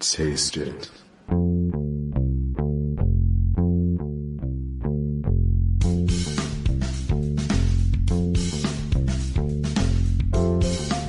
[0.00, 0.90] Taste it.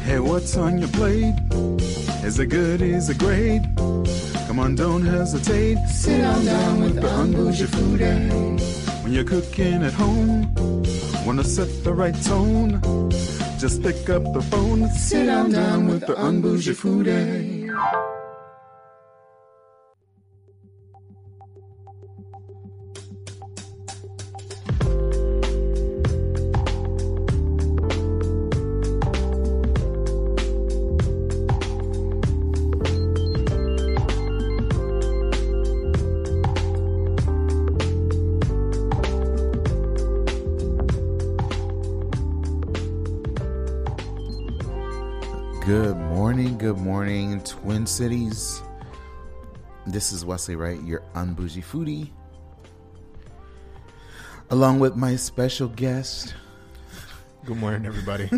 [0.04, 1.34] Hey, what's on your plate?
[2.26, 2.82] Is it good?
[2.82, 3.62] Is it great?
[4.48, 5.78] Come on, don't hesitate.
[5.88, 9.04] Sit on down with the Unbougie Foodie.
[9.04, 10.54] When you're cooking at home,
[11.26, 12.82] wanna set the right tone?
[13.58, 14.90] Just pick up the phone.
[14.90, 18.11] Sit on down with the Unbougie Foodie.
[47.82, 48.62] Twin Cities.
[49.88, 52.12] This is Wesley Wright, your unbougie foodie.
[54.52, 56.36] Along with my special guest
[57.44, 58.30] Good morning, everybody.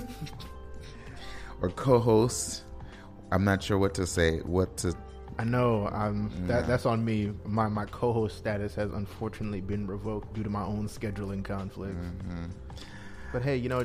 [1.62, 2.64] or co-host.
[3.34, 4.38] I'm not sure what to say.
[4.40, 4.96] What to
[5.38, 7.34] I know um, that that's on me.
[7.44, 12.08] My my co-host status has unfortunately been revoked due to my own scheduling conflicts.
[13.34, 13.84] But hey, you know,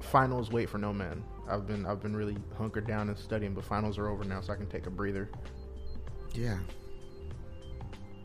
[0.00, 1.22] finals wait for no man.
[1.48, 4.52] I've been I've been really hunkered down and studying, but finals are over now, so
[4.52, 5.28] I can take a breather.
[6.34, 6.58] Yeah.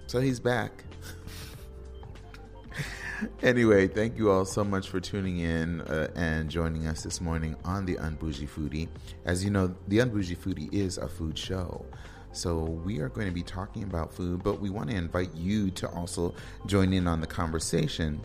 [0.07, 0.83] So he's back.
[3.43, 7.55] anyway, thank you all so much for tuning in uh, and joining us this morning
[7.63, 8.87] on the Unbougie Foodie.
[9.25, 11.85] As you know, the Unbougie Foodie is a food show.
[12.31, 15.71] So we are going to be talking about food, but we want to invite you
[15.71, 16.33] to also
[16.67, 18.21] join in on the conversation.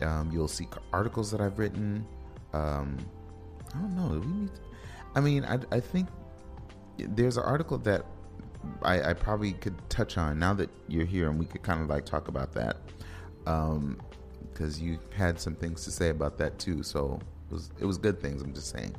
[0.00, 2.06] Um, you'll see articles that I've written.
[2.52, 2.96] Um,
[3.74, 4.20] I don't know.
[4.20, 4.50] We need.
[5.16, 6.06] I mean, I, I think
[6.96, 8.06] there's an article that
[8.82, 11.88] I, I probably could touch on now that you're here, and we could kind of
[11.88, 12.76] like talk about that.
[13.46, 14.00] Um,
[14.58, 16.82] because you had some things to say about that too.
[16.82, 18.42] So it was it was good things.
[18.42, 18.94] I'm just saying.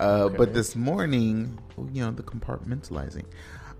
[0.00, 1.56] Uh, But this morning,
[1.92, 3.24] you know, the compartmentalizing.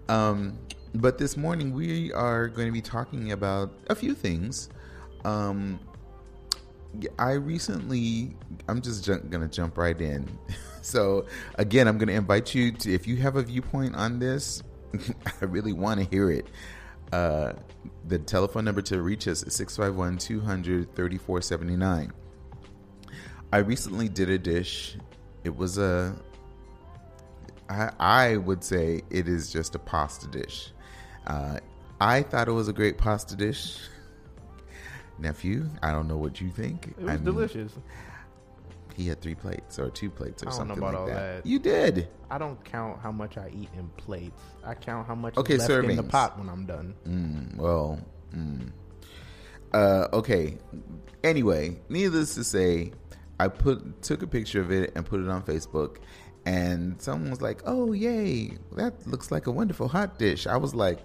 [0.09, 0.57] Um,
[0.95, 4.69] but this morning we are going to be talking about a few things.
[5.25, 5.81] Um,
[7.19, 8.37] I recently,
[8.69, 10.29] I'm just ju- gonna jump right in.
[10.83, 14.63] So again, I'm gonna invite you to, if you have a viewpoint on this,
[15.41, 16.47] I really want to hear it.
[17.15, 17.53] Uh,
[18.09, 22.13] the telephone number to reach us is 651 200 3479.
[23.53, 24.97] I recently did a dish.
[25.45, 26.17] It was a,
[27.69, 30.73] I, I would say it is just a pasta dish.
[31.25, 31.61] Uh,
[32.01, 33.79] I thought it was a great pasta dish.
[35.21, 36.89] Nephew, I don't know what you think.
[36.89, 37.73] It was I mean, delicious.
[38.95, 41.07] He had three plates or two plates or I don't know something about like all
[41.09, 41.43] that.
[41.45, 41.47] that.
[41.47, 42.09] You did.
[42.31, 44.41] I don't count how much I eat in plates.
[44.65, 46.95] I count how much Okay, left in the pot when I'm done.
[47.07, 47.99] Mm, well,
[48.35, 48.71] mm.
[49.73, 50.59] uh, okay.
[51.23, 52.93] Anyway, needless to say,
[53.41, 55.97] I put took a picture of it and put it on Facebook,
[56.47, 58.59] and someone was like, "Oh, yay!
[58.77, 61.01] That looks like a wonderful hot dish." I was like,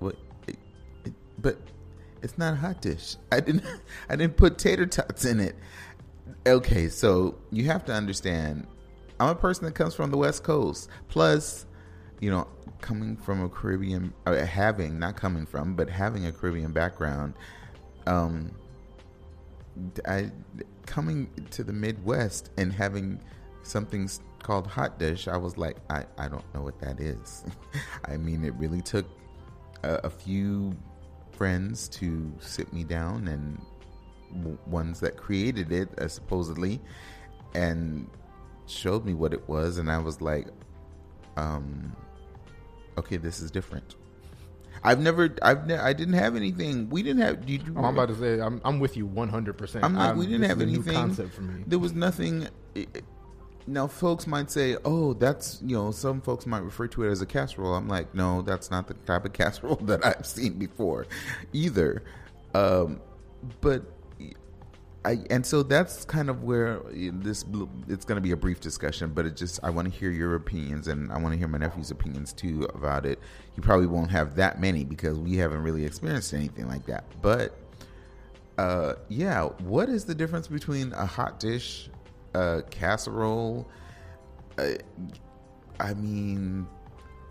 [0.00, 0.58] "What?" It-
[1.04, 1.56] it- But
[2.22, 3.16] it's not a hot dish.
[3.32, 3.64] I didn't.
[4.10, 5.54] I didn't put tater tots in it.
[6.46, 8.68] Okay, so you have to understand.
[9.18, 10.88] I'm a person that comes from the West Coast.
[11.08, 11.66] Plus,
[12.20, 12.46] you know,
[12.80, 17.34] coming from a Caribbean, uh, having not coming from, but having a Caribbean background,
[18.06, 18.52] um,
[20.06, 20.30] I
[20.86, 23.20] coming to the Midwest and having
[23.64, 24.08] something
[24.40, 25.26] called hot dish.
[25.26, 27.44] I was like, I, I don't know what that is.
[28.04, 29.06] I mean, it really took
[29.82, 30.76] a, a few
[31.32, 33.60] friends to sit me down and
[34.66, 36.80] ones that created it uh, supposedly
[37.54, 38.08] and
[38.66, 40.48] showed me what it was and i was like
[41.36, 41.94] um
[42.98, 43.94] okay this is different
[44.84, 47.94] i've never i've ne- i didn't have anything we didn't have did you, Oh, I'm
[47.94, 49.56] about to say I'm, I'm with you 100.
[49.56, 50.92] percent I'm like, we didn't have anything.
[50.94, 51.62] concept for me.
[51.66, 52.48] There was nothing.
[52.74, 53.04] it-
[53.68, 57.20] now, folks might say, "Oh, that's you know." Some folks might refer to it as
[57.20, 57.74] a casserole.
[57.74, 61.08] I'm like, no, that's not the type of casserole that I've seen before,
[61.52, 62.04] either.
[62.54, 63.00] Um,
[63.60, 63.82] but
[65.06, 67.44] I and so that's kind of where this
[67.88, 70.34] it's going to be a brief discussion, but it just I want to hear your
[70.34, 73.20] opinions and I want to hear my nephew's opinions too about it.
[73.54, 77.56] He probably won't have that many because we haven't really experienced anything like that, but
[78.58, 81.88] uh, yeah, what is the difference between a hot dish,
[82.34, 83.68] a casserole?
[84.58, 84.72] Uh,
[85.78, 86.66] I mean,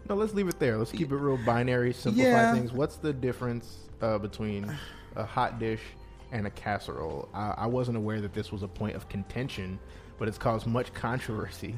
[0.08, 0.78] No, let's leave it there.
[0.78, 2.54] Let's keep it real binary, simplify Yeah.
[2.54, 2.72] things.
[2.72, 4.72] What's the difference uh, between
[5.16, 5.82] a hot dish
[6.36, 7.30] and a casserole?
[7.34, 9.80] I, I wasn't aware that this was a point of contention,
[10.20, 11.76] but it's caused much controversy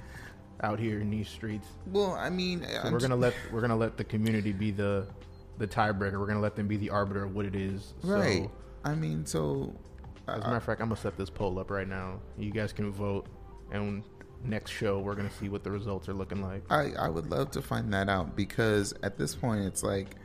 [0.62, 1.68] out here in these streets.
[1.86, 5.07] well, I mean, So we're gonna let we're gonna let the community be the
[5.57, 6.19] the tiebreaker.
[6.19, 7.94] We're gonna let them be the arbiter of what it is.
[8.04, 8.44] right.
[8.44, 8.51] So,
[8.83, 9.74] I mean, so
[10.27, 12.19] as a uh, matter of fact, I'm gonna set this poll up right now.
[12.38, 13.27] You guys can vote,
[13.71, 14.04] and
[14.44, 16.63] next show we're gonna see what the results are looking like.
[16.71, 20.15] I, I would love to find that out because at this point it's like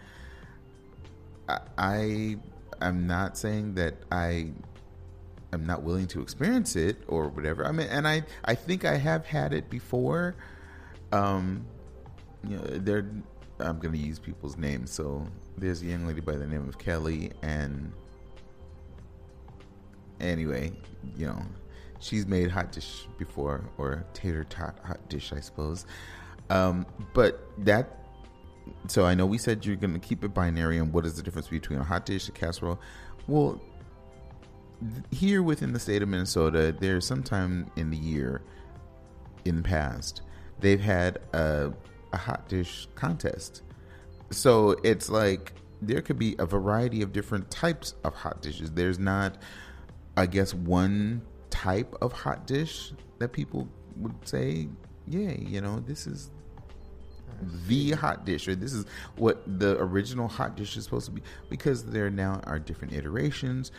[1.48, 2.36] I, I
[2.88, 4.52] am not saying that I
[5.52, 7.66] am not willing to experience it or whatever.
[7.66, 10.34] I mean, and I I think I have had it before.
[11.12, 11.66] Um,
[12.48, 13.06] you know, there
[13.60, 14.90] I'm going to use people's names.
[14.90, 15.26] So
[15.56, 17.92] there's a young lady by the name of Kelly, and
[20.20, 20.72] anyway,
[21.16, 21.42] you know,
[22.00, 25.86] she's made hot dish before or tater tot hot dish, I suppose.
[26.50, 28.01] Um, but that
[28.88, 31.22] so I know we said you're going to keep it binary and what is the
[31.22, 32.80] difference between a hot dish, a casserole?
[33.26, 33.60] Well,
[35.10, 38.42] here within the state of Minnesota, there's sometime in the year
[39.44, 40.22] in the past
[40.62, 41.72] they've had a,
[42.12, 43.62] a hot dish contest.
[44.30, 48.70] So it's like there could be a variety of different types of hot dishes.
[48.70, 49.36] There's not,
[50.16, 51.20] I guess, one
[51.50, 54.68] type of hot dish that people would say,
[55.06, 56.30] yeah, you know, this is
[57.66, 58.84] the hot dish or this is
[59.16, 63.72] what the original hot dish is supposed to be because there now are different iterations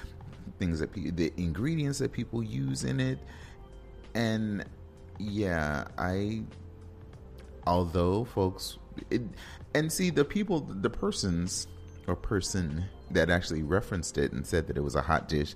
[0.60, 3.18] things that pe- the ingredients that people use in it.
[4.14, 4.66] And
[5.20, 6.44] yeah i
[7.66, 8.78] although folks
[9.10, 9.22] it,
[9.74, 11.68] and see the people the persons
[12.08, 15.56] or person that actually referenced it and said that it was a hot dish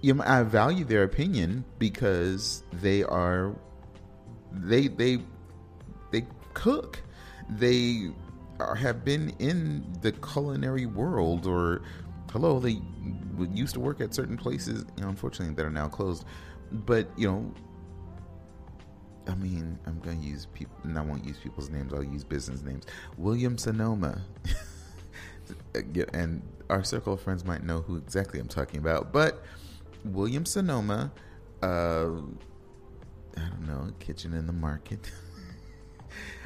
[0.00, 3.54] you know, i value their opinion because they are
[4.52, 5.18] they they
[6.10, 7.00] they cook
[7.50, 8.10] they
[8.60, 11.82] are, have been in the culinary world or
[12.30, 12.80] hello they
[13.52, 16.24] used to work at certain places you know, unfortunately that are now closed
[16.72, 17.52] but you know
[19.28, 21.92] I mean, I'm gonna use people, and I won't use people's names.
[21.92, 22.86] I'll use business names.
[23.18, 24.22] William Sonoma,
[26.14, 29.12] and our circle of friends might know who exactly I'm talking about.
[29.12, 29.44] But
[30.04, 31.12] William Sonoma,
[31.62, 32.06] uh,
[33.36, 35.10] I don't know, kitchen in the market.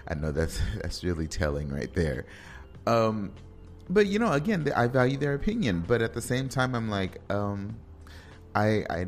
[0.08, 2.26] I know that's that's really telling right there.
[2.86, 3.32] Um,
[3.88, 7.18] but you know, again, I value their opinion, but at the same time, I'm like,
[7.30, 7.76] um,
[8.54, 9.06] I I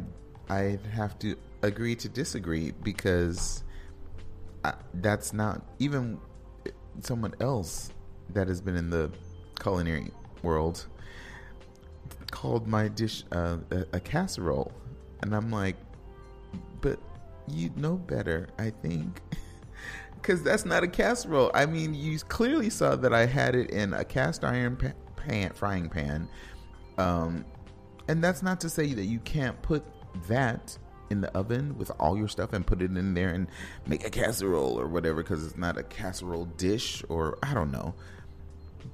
[0.49, 3.65] I have to agree to disagree because
[4.65, 6.19] I, that's not even
[7.01, 7.91] someone else
[8.31, 9.11] that has been in the
[9.61, 10.11] culinary
[10.43, 10.87] world
[12.31, 14.73] called my dish uh, a, a casserole,
[15.23, 15.77] and I'm like,
[16.81, 16.99] but
[17.49, 19.21] you know better, I think.
[20.25, 21.51] Because that's not a casserole.
[21.53, 25.51] I mean, you clearly saw that I had it in a cast iron pa- pan,
[25.53, 26.31] frying pan.
[26.97, 27.45] Um,
[28.09, 29.85] and that's not to say that you can't put
[30.29, 30.79] that
[31.11, 33.49] in the oven with all your stuff and put it in there and
[33.87, 37.95] make a casserole or whatever because it's not a casserole dish or I don't know.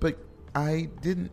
[0.00, 0.18] But
[0.56, 1.30] I didn't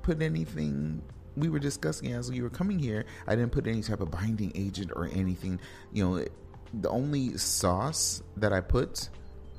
[0.00, 1.02] put anything
[1.36, 3.04] we were discussing as we were coming here.
[3.26, 5.60] I didn't put any type of binding agent or anything.
[5.92, 6.24] You know,
[6.72, 9.10] the only sauce that I put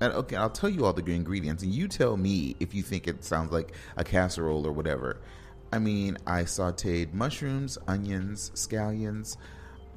[0.02, 3.08] and okay, I'll tell you all the ingredients, and you tell me if you think
[3.08, 5.22] it sounds like a casserole or whatever.
[5.72, 9.38] I mean, I sautéed mushrooms, onions, scallions,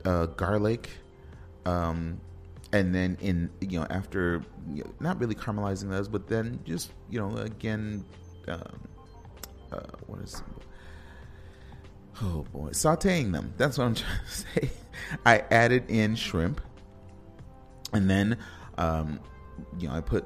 [0.05, 0.91] uh, garlic,
[1.67, 2.21] um,
[2.73, 6.93] and then in you know after you know, not really caramelizing those, but then just
[7.11, 8.05] you know again,
[8.47, 8.89] um,
[9.73, 10.43] uh, what is
[12.23, 13.53] oh boy, sautéing them.
[13.57, 14.71] That's what I'm trying to say.
[15.27, 16.61] I added in shrimp,
[17.93, 18.39] and then
[18.77, 19.21] um,
[19.79, 20.25] you know I put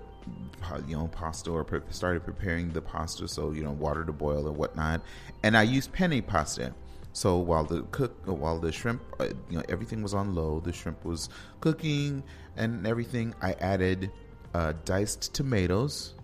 [0.87, 4.47] you know pasta or pre- started preparing the pasta so you know water to boil
[4.47, 5.03] or whatnot.
[5.43, 6.75] And i used penne pasta.
[7.12, 10.73] So while the cook while the shrimp uh, you know everything was on low the
[10.73, 11.29] shrimp was
[11.61, 12.23] cooking
[12.57, 14.11] and everything i added
[14.55, 16.15] uh, diced tomatoes.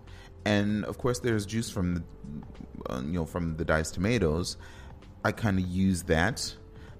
[0.45, 2.03] And of course there's juice from the
[2.89, 4.57] uh, you know from the diced tomatoes.
[5.23, 6.55] I kind of used that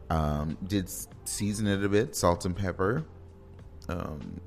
[0.10, 0.92] um, did
[1.24, 3.06] season it a bit salt and pepper
[3.88, 4.42] um,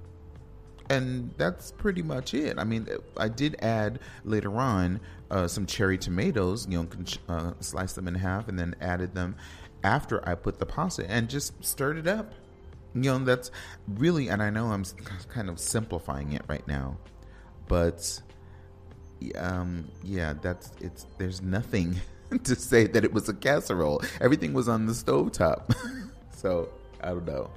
[0.92, 2.58] and that's pretty much it.
[2.58, 6.88] I mean, I did add later on uh, some cherry tomatoes, you know,
[7.28, 9.36] uh, slice them in half and then added them
[9.82, 12.34] after I put the pasta and just stirred it up.
[12.94, 13.50] You know, that's
[13.88, 14.84] really, and I know I'm
[15.30, 16.98] kind of simplifying it right now,
[17.68, 18.20] but
[19.38, 21.06] um, yeah, that's it's.
[21.16, 21.96] There's nothing
[22.44, 24.02] to say that it was a casserole.
[24.20, 25.72] Everything was on the stove top,
[26.36, 26.68] so
[27.00, 27.50] I don't know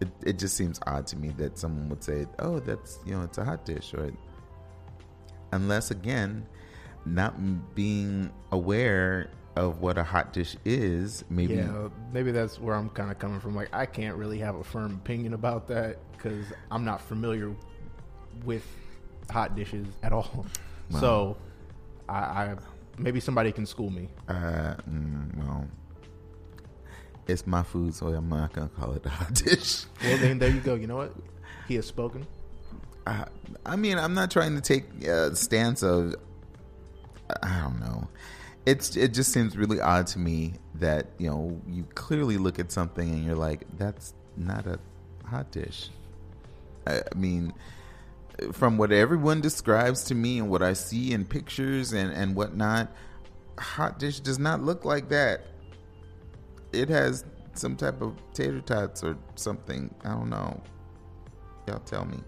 [0.00, 3.22] it, it just seems odd to me that someone would say, "Oh, that's you know,
[3.22, 4.10] it's a hot dish," or
[5.52, 6.46] unless again,
[7.04, 11.24] not being aware of what a hot dish is.
[11.28, 13.54] Maybe yeah, maybe that's where I'm kind of coming from.
[13.54, 17.54] Like, I can't really have a firm opinion about that because I'm not familiar
[18.44, 18.66] with
[19.30, 20.46] hot dishes at all.
[20.90, 21.00] Wow.
[21.00, 21.36] So,
[22.08, 22.56] I, I,
[22.98, 24.08] maybe somebody can school me.
[24.28, 25.68] Uh, mm, well,
[27.26, 29.84] it's my food, so I'm not gonna call it a hot dish.
[30.02, 30.74] Well, then there you go.
[30.74, 31.14] You know what?
[31.68, 32.26] He has spoken.
[33.06, 33.26] I,
[33.64, 36.14] I mean, I'm not trying to take a stance of.
[37.42, 38.08] I don't know.
[38.66, 42.72] It's it just seems really odd to me that you know you clearly look at
[42.72, 44.78] something and you're like, that's not a
[45.24, 45.90] hot dish.
[46.86, 47.52] I, I mean,
[48.52, 52.88] from what everyone describes to me and what I see in pictures and and whatnot,
[53.58, 55.46] hot dish does not look like that
[56.72, 57.24] it has
[57.54, 59.94] some type of tater tots or something.
[60.04, 60.60] I don't know.
[61.66, 62.18] Y'all tell me,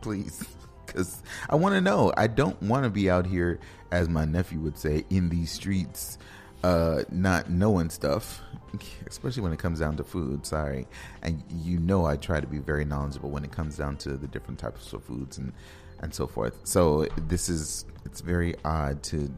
[0.00, 0.44] please,
[0.86, 2.12] because I want to know.
[2.16, 6.18] I don't want to be out here, as my nephew would say, in these streets,
[6.64, 8.40] uh, not knowing stuff,
[9.06, 10.44] especially when it comes down to food.
[10.46, 10.86] Sorry,
[11.22, 14.26] and you know I try to be very knowledgeable when it comes down to the
[14.26, 15.52] different types of foods and
[16.00, 16.58] and so forth.
[16.64, 19.30] So this is it's very odd to.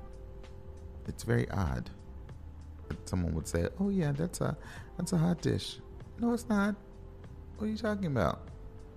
[1.08, 1.90] It's very odd
[3.04, 4.56] someone would say, "Oh yeah, that's a
[4.96, 5.78] that's a hot dish."
[6.18, 6.76] No, it's not.
[7.56, 8.40] What are you talking about?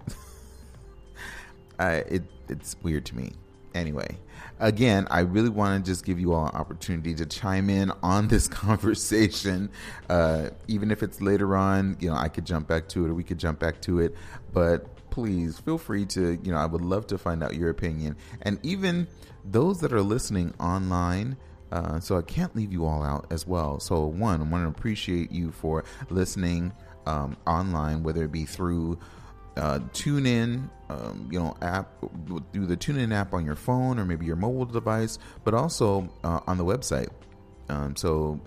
[1.79, 3.33] I, it it's weird to me.
[3.73, 4.17] Anyway,
[4.59, 8.27] again, I really want to just give you all an opportunity to chime in on
[8.29, 9.69] this conversation.
[10.09, 13.13] Uh, even if it's later on, you know, I could jump back to it or
[13.13, 14.15] we could jump back to it.
[14.53, 18.15] But please feel free to, you know, I would love to find out your opinion.
[18.41, 19.07] And even
[19.43, 21.37] those that are listening online,
[21.75, 23.81] uh, so I can't leave you all out as well.
[23.81, 26.71] So one, I want to appreciate you for listening
[27.05, 28.97] um, online, whether it be through
[29.57, 31.89] uh, TuneIn, um, you know, app
[32.53, 36.39] through the TuneIn app on your phone or maybe your mobile device, but also uh,
[36.47, 37.09] on the website.
[37.67, 38.39] Um, so,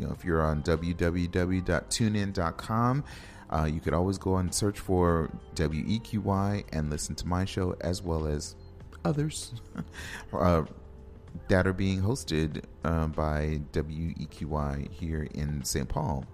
[0.00, 3.04] you know, if you're on www.tunein.com,
[3.52, 8.02] uh, you could always go and search for WEQY and listen to my show as
[8.02, 8.56] well as
[9.04, 9.52] others.
[10.32, 10.64] uh,
[11.48, 15.88] that are being hosted uh, by WEQY here in St.
[15.88, 16.24] Paul.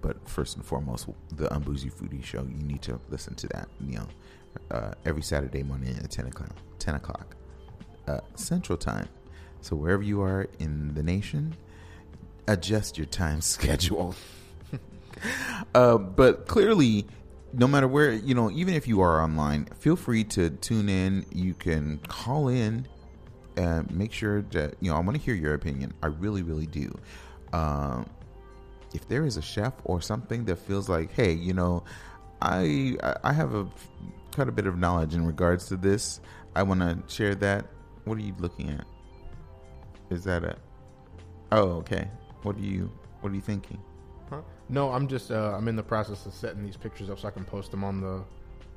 [0.00, 3.98] But first and foremost, the Unbougie Foodie Show, you need to listen to that, you
[3.98, 4.08] know,
[4.70, 7.36] uh, every Saturday morning at 10 o'clock, 10 o'clock
[8.08, 9.08] uh, Central Time.
[9.60, 11.54] So wherever you are in the nation,
[12.48, 14.14] adjust your time schedule.
[15.72, 17.06] Uh, but clearly,
[17.52, 21.24] no matter where, you know, even if you are online, feel free to tune in.
[21.30, 22.88] You can call in
[23.90, 25.92] make sure that you know I want to hear your opinion.
[26.02, 26.96] I really, really do.
[27.52, 28.08] Um,
[28.94, 31.84] if there is a chef or something that feels like, hey, you know,
[32.40, 33.66] I I have a
[34.34, 36.20] quite a bit of knowledge in regards to this.
[36.54, 37.66] I want to share that.
[38.04, 38.84] What are you looking at?
[40.10, 40.56] Is that a?
[41.52, 42.08] Oh, okay.
[42.42, 42.90] What are you
[43.20, 43.80] What are you thinking?
[44.28, 44.40] Huh?
[44.68, 47.30] No, I'm just uh, I'm in the process of setting these pictures up so I
[47.30, 48.22] can post them on the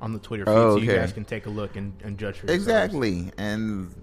[0.00, 0.86] on the Twitter feed, oh, okay.
[0.86, 2.66] so you guys can take a look and, and judge for yourselves.
[2.66, 3.94] Exactly, and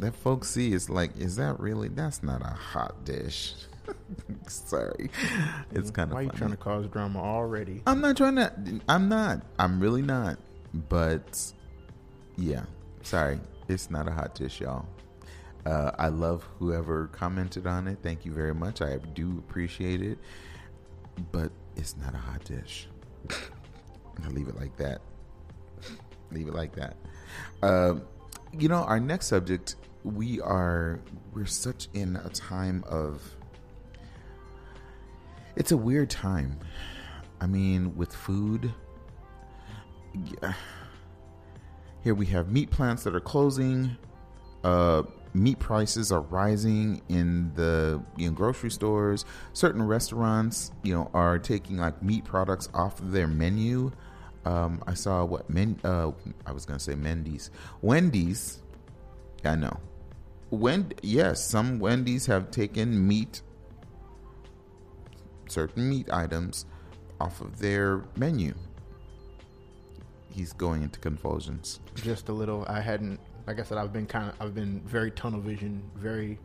[0.00, 1.88] that folks see is like, is that really?
[1.88, 3.54] That's not a hot dish.
[4.48, 5.10] Sorry,
[5.72, 6.14] it's kind of.
[6.14, 7.82] Why are you trying to cause drama already?
[7.86, 8.52] I'm not trying to.
[8.88, 9.42] I'm not.
[9.58, 10.38] I'm really not.
[10.88, 11.52] But
[12.36, 12.64] yeah,
[13.02, 14.86] sorry, it's not a hot dish, y'all.
[15.66, 17.98] Uh, I love whoever commented on it.
[18.02, 18.80] Thank you very much.
[18.80, 20.18] I do appreciate it.
[21.32, 22.88] But it's not a hot dish.
[24.24, 25.00] I'll leave it like that.
[26.30, 26.96] leave it like that.
[27.62, 27.96] Uh,
[28.56, 31.00] you know, our next subject we are
[31.34, 33.22] we're such in a time of
[35.56, 36.58] it's a weird time.
[37.40, 38.72] I mean, with food,
[42.02, 43.96] here we have meat plants that are closing.
[44.62, 45.02] Uh,
[45.32, 49.24] meat prices are rising in the you know, grocery stores.
[49.52, 53.90] Certain restaurants, you know, are taking like meat products off of their menu.
[54.44, 55.78] Um, I saw what men.
[55.84, 56.12] Uh,
[56.46, 57.50] I was gonna say Mendy's,
[57.82, 58.62] Wendy's.
[59.44, 59.78] I know.
[60.50, 63.42] When yes, some Wendy's have taken meat,
[65.48, 66.66] certain meat items,
[67.20, 68.54] off of their menu.
[70.30, 71.80] He's going into convulsions.
[71.96, 72.64] Just a little.
[72.68, 73.20] I hadn't.
[73.46, 74.34] Like I said, I've been kind of.
[74.40, 76.38] I've been very tunnel vision, very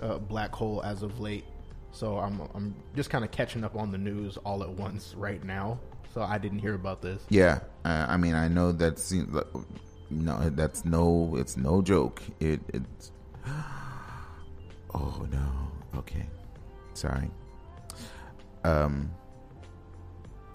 [0.00, 1.44] uh, black hole as of late.
[1.92, 2.40] So I'm.
[2.54, 5.78] I'm just kind of catching up on the news all at once right now.
[6.12, 7.22] So I didn't hear about this.
[7.28, 9.12] Yeah, uh, I mean, I know that that's
[10.10, 12.22] no, that's no, it's no joke.
[12.40, 13.10] It, it's.
[14.96, 15.98] Oh no.
[15.98, 16.24] Okay,
[16.92, 17.28] sorry.
[18.62, 19.10] Um,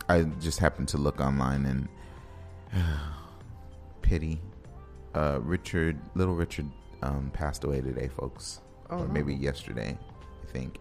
[0.08, 1.89] I just happened to look online and
[4.01, 4.41] pity.
[5.13, 6.67] Uh, Richard, little Richard,
[7.01, 9.13] um, passed away today, folks, Oh, or no.
[9.13, 9.98] maybe yesterday.
[10.43, 10.77] I think.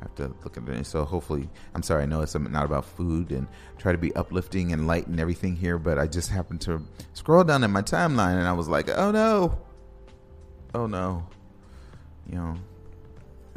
[0.00, 0.86] I have to look at it.
[0.86, 2.02] So hopefully, I'm sorry.
[2.04, 3.46] I know it's not about food and
[3.78, 7.44] try to be uplifting and light and everything here, but I just happened to scroll
[7.44, 9.58] down in my timeline and I was like, oh no,
[10.74, 11.24] oh no,
[12.28, 12.54] you know,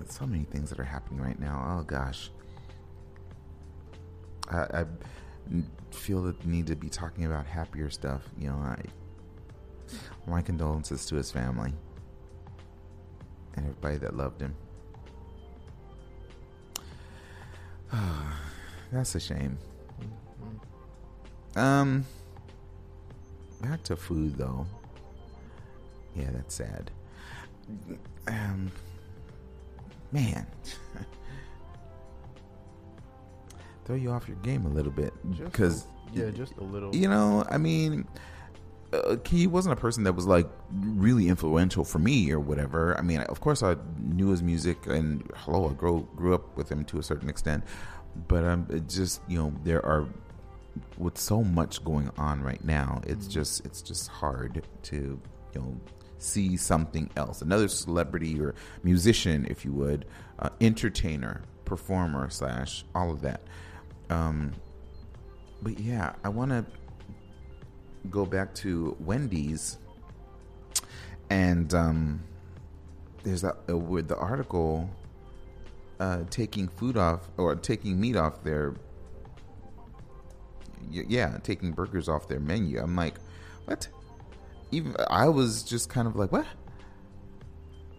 [0.10, 1.78] so many things that are happening right now.
[1.80, 2.30] Oh gosh,
[4.52, 4.86] I, I
[5.92, 8.22] feel the need to be talking about happier stuff.
[8.38, 8.82] You know, I
[10.28, 11.74] my condolences to his family
[13.56, 14.56] and everybody that loved him.
[18.92, 19.58] That's a shame.
[21.56, 22.06] Um,
[23.62, 24.66] back to food though.
[26.16, 26.92] Yeah, that's sad.
[28.28, 28.72] Um,
[30.12, 30.46] man,
[33.86, 36.96] throw you off your game a little bit because yeah, just a little.
[36.96, 38.08] you know, I mean,
[38.94, 42.98] uh, he wasn't a person that was like really influential for me or whatever.
[42.98, 46.72] I mean, of course, I knew his music, and hello, I grew grew up with
[46.72, 47.64] him to a certain extent.
[48.28, 50.08] But um, it just you know, there are
[50.98, 53.02] with so much going on right now.
[53.06, 55.76] It's just it's just hard to you know
[56.18, 60.06] see something else, another celebrity or musician, if you would,
[60.40, 63.42] uh, entertainer, performer slash all of that.
[64.10, 64.54] Um,
[65.62, 66.66] but yeah, I want to
[68.10, 69.78] go back to Wendy's,
[71.30, 72.24] and um,
[73.24, 74.90] there's that uh, with the article
[76.00, 78.76] uh, taking food off or taking meat off their
[80.92, 82.80] yeah, taking burgers off their menu.
[82.80, 83.16] I'm like,
[83.66, 83.88] what?
[84.76, 86.46] Even I was just kind of like, what?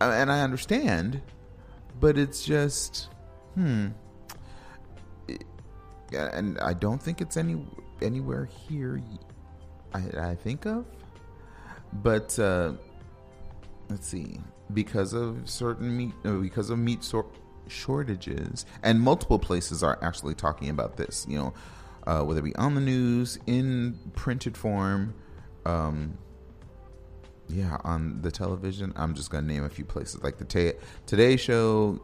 [0.00, 1.22] Uh, And I understand,
[2.00, 3.08] but it's just,
[3.54, 3.88] hmm.
[6.12, 7.66] And I don't think it's any
[8.02, 9.00] anywhere here.
[9.94, 10.84] I, I think of,
[11.94, 12.72] but uh,
[13.88, 14.38] let's see,
[14.72, 17.32] because of certain meat, uh, because of meat sor-
[17.66, 21.26] shortages, and multiple places are actually talking about this.
[21.28, 21.54] You know,
[22.06, 25.14] uh, whether it be on the news, in printed form,
[25.64, 26.18] um,
[27.48, 28.92] yeah, on the television.
[28.96, 30.74] I'm just gonna name a few places like the
[31.06, 32.00] Today Show.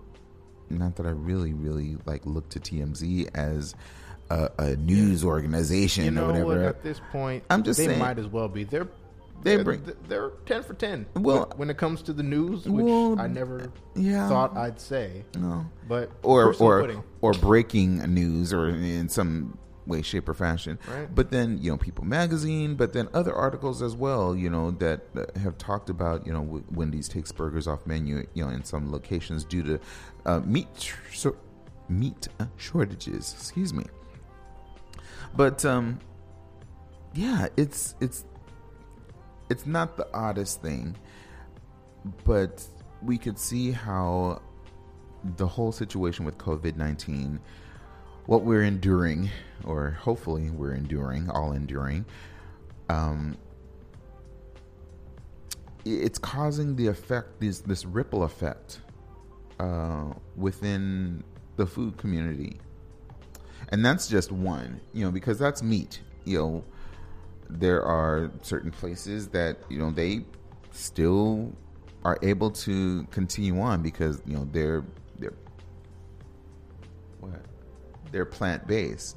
[0.70, 3.74] Not that I really, really like look to TMZ as
[4.30, 6.48] a, a news organization you know or whatever.
[6.60, 6.64] what?
[6.66, 8.64] At this point, I'm just they saying- might as well be.
[8.64, 8.88] They're
[9.42, 11.04] They they're, bring- they're ten for ten.
[11.14, 14.28] Well- when, it comes to the news, which Well, I never yeah.
[14.28, 15.66] thought I'd say, no.
[15.88, 17.02] but or or pudding.
[17.20, 20.78] or breaking news or in some way shape or fashion.
[20.88, 21.12] Right.
[21.14, 25.00] but then you know people magazine but then other articles as well you know that
[25.16, 28.64] uh, have talked about you know w- wendy's takes burgers off menu you know in
[28.64, 29.80] some locations due to
[30.26, 30.68] uh, meat
[31.10, 31.26] sh-
[31.88, 33.34] meat uh, shortages.
[33.38, 33.84] Excuse me.
[35.36, 35.98] But um
[37.14, 38.24] yeah it's it's
[39.50, 40.96] it's not the oddest thing
[42.24, 42.64] but
[43.02, 44.40] we could see how
[45.36, 47.38] the whole situation with COVID 19,
[48.26, 49.30] what we're enduring,
[49.64, 52.04] or hopefully we're enduring, all enduring,
[52.88, 53.36] um,
[55.84, 58.80] it's causing the effect, this, this ripple effect
[59.58, 61.24] uh, within
[61.56, 62.58] the food community.
[63.70, 66.00] And that's just one, you know, because that's meat.
[66.24, 66.64] You know,
[67.48, 70.24] there are certain places that, you know, they
[70.70, 71.52] still
[72.04, 74.84] are able to continue on because, you know, they're
[75.18, 75.34] they're
[77.20, 77.40] what?
[78.12, 79.16] They're plant based.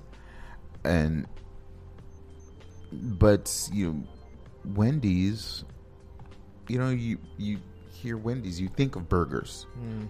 [0.83, 1.27] And
[2.91, 4.03] but you know,
[4.73, 5.63] Wendy's
[6.67, 7.59] you know, you you
[7.91, 9.67] hear Wendy's, you think of burgers.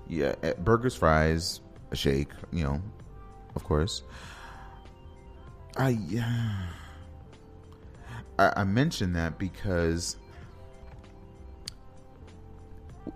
[0.07, 2.81] Yeah, eh, burgers, fries, a shake, you know,
[3.55, 4.03] of course.
[5.77, 6.67] I yeah.
[8.39, 10.17] I, I mention that because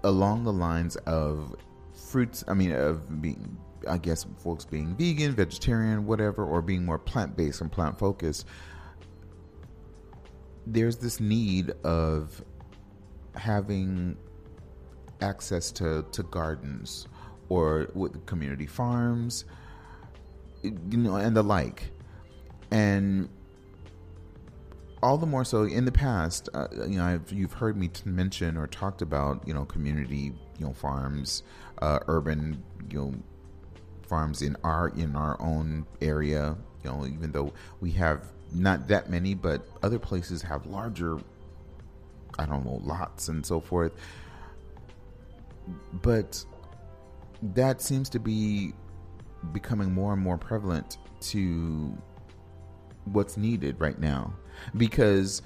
[0.03, 1.55] along the lines of
[1.93, 2.43] fruits.
[2.47, 7.35] I mean, of being, I guess, folks being vegan, vegetarian, whatever, or being more plant
[7.35, 8.45] based and plant focused.
[10.65, 12.43] There's this need of
[13.35, 14.17] having
[15.21, 17.07] access to, to gardens
[17.49, 19.45] or with community farms,
[20.61, 21.91] you know, and the like.
[22.71, 23.29] And
[25.01, 28.57] all the more so in the past, uh, you know, I've, you've heard me mention
[28.57, 31.43] or talked about, you know, community, you know, farms,
[31.81, 33.13] uh, urban, you know,
[34.09, 36.57] farms in our in our own area.
[36.83, 41.19] You know, even though we have not that many, but other places have larger,
[42.37, 43.93] I don't know, lots and so forth.
[46.01, 46.43] But
[47.53, 48.73] that seems to be
[49.53, 51.95] becoming more and more prevalent to
[53.05, 54.33] what's needed right now
[54.75, 55.41] because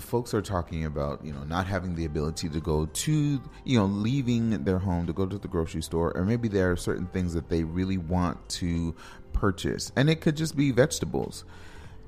[0.00, 3.86] folks are talking about you know not having the ability to go to you know
[3.86, 7.34] leaving their home to go to the grocery store or maybe there are certain things
[7.34, 8.94] that they really want to
[9.32, 9.92] purchase.
[9.96, 11.44] And it could just be vegetables.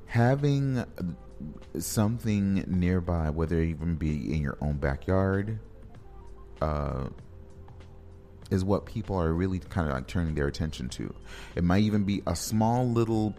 [0.07, 0.85] Having
[1.79, 5.59] something nearby whether it even be in your own backyard
[6.63, 7.09] uh,
[8.51, 11.15] is what people are really kind of like turning their attention to.
[11.55, 13.35] It might even be a small little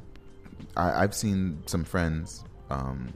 [0.75, 3.13] I, have seen some friends, um,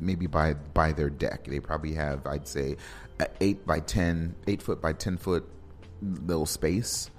[0.00, 2.76] maybe by by their deck, they probably have, I'd say,
[3.40, 5.48] eight by 10, eight foot by ten foot
[6.02, 7.10] little space,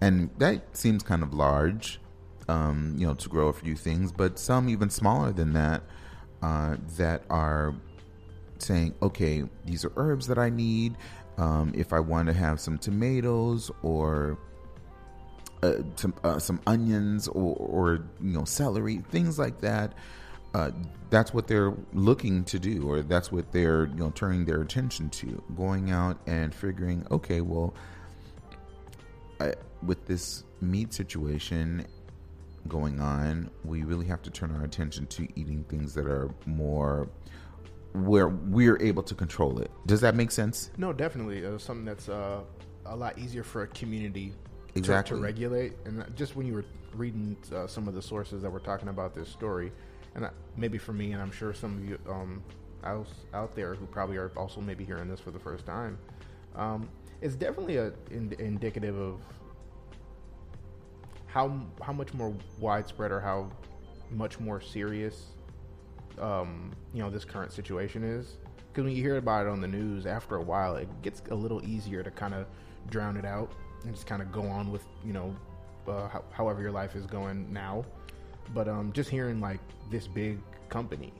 [0.00, 2.00] and that seems kind of large,
[2.48, 4.12] um, you know, to grow a few things.
[4.12, 5.82] But some even smaller than that,
[6.42, 7.74] uh, that are
[8.58, 10.96] saying, okay, these are herbs that I need.
[11.38, 14.38] Um, if I want to have some tomatoes or
[15.62, 19.94] uh, some uh, some onions or, or you know celery, things like that.
[20.56, 20.70] Uh,
[21.10, 25.10] that's what they're looking to do, or that's what they're you know turning their attention
[25.10, 25.42] to.
[25.54, 27.74] Going out and figuring, okay, well,
[29.38, 31.86] I, with this meat situation
[32.68, 37.10] going on, we really have to turn our attention to eating things that are more
[37.92, 39.70] where we're able to control it.
[39.84, 40.70] Does that make sense?
[40.78, 41.44] No, definitely.
[41.44, 42.40] Uh, something that's uh,
[42.86, 44.32] a lot easier for a community
[44.74, 45.74] exactly to, to regulate.
[45.84, 46.64] And just when you were
[46.94, 49.70] reading uh, some of the sources that were talking about this story,
[50.16, 52.42] and maybe for me, and I'm sure some of you um,
[52.82, 55.98] out, out there who probably are also maybe hearing this for the first time,
[56.56, 56.88] um,
[57.20, 59.20] it's definitely a in, indicative of
[61.26, 63.50] how how much more widespread or how
[64.10, 65.26] much more serious
[66.20, 68.38] um, you know this current situation is.
[68.72, 71.34] Because when you hear about it on the news, after a while, it gets a
[71.34, 72.46] little easier to kind of
[72.90, 73.52] drown it out
[73.84, 75.34] and just kind of go on with you know
[75.88, 77.84] uh, ho- however your life is going now.
[78.54, 81.12] But um, just hearing like this big company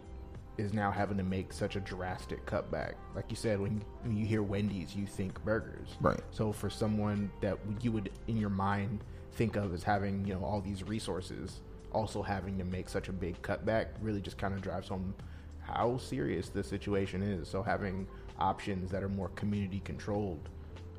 [0.58, 2.94] is now having to make such a drastic cutback.
[3.14, 5.88] Like you said, when, when you hear Wendy's, you think burgers.
[6.00, 6.20] Right.
[6.30, 9.00] So for someone that you would in your mind
[9.32, 11.60] think of as having you know all these resources,
[11.92, 15.14] also having to make such a big cutback really just kind of drives home
[15.60, 17.48] how serious the situation is.
[17.48, 18.06] So having
[18.38, 20.48] options that are more community controlled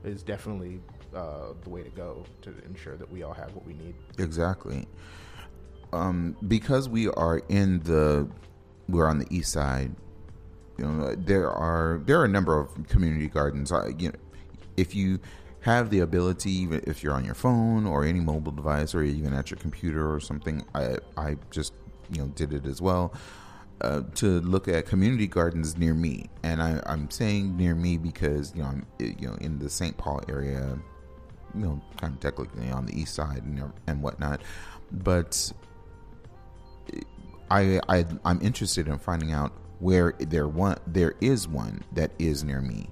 [0.03, 0.79] is definitely
[1.15, 3.95] uh, the way to go to ensure that we all have what we need.
[4.17, 4.87] Exactly.
[5.97, 8.29] Um, because we are in the
[8.87, 9.95] we're on the east side.
[10.77, 13.71] You know, there are there are a number of community gardens.
[13.71, 14.15] I, you know,
[14.77, 15.19] if you
[15.61, 19.33] have the ability, even if you're on your phone or any mobile device, or even
[19.33, 21.73] at your computer or something, I I just
[22.11, 23.13] you know did it as well.
[23.81, 28.53] Uh, to look at community gardens near me, and I, am saying near me because
[28.55, 29.97] you know I'm you know in the St.
[29.97, 30.79] Paul area,
[31.55, 34.41] you know, kind of technically on the east side and and whatnot.
[34.91, 35.51] But
[37.49, 42.43] I, I I'm interested in finding out where there one there is one that is
[42.43, 42.89] near me,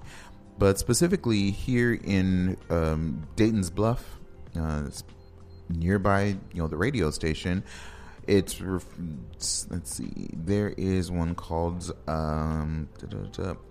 [0.58, 4.18] but specifically here in um, Dayton's Bluff,
[4.58, 4.84] uh,
[5.68, 7.64] nearby, you know, the radio station.
[8.26, 12.88] It's let's see, there is one called um,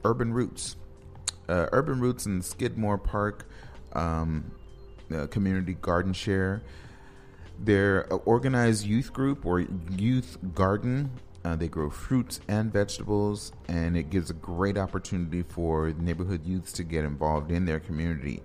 [0.06, 0.78] Urban Roots,
[1.50, 3.50] uh, Urban Roots in Skidmore Park.
[3.94, 4.52] Um,
[5.14, 6.62] uh, community garden share.
[7.60, 11.10] They're an organized youth group or youth garden.
[11.44, 16.72] Uh, they grow fruits and vegetables, and it gives a great opportunity for neighborhood youths
[16.74, 18.42] to get involved in their community.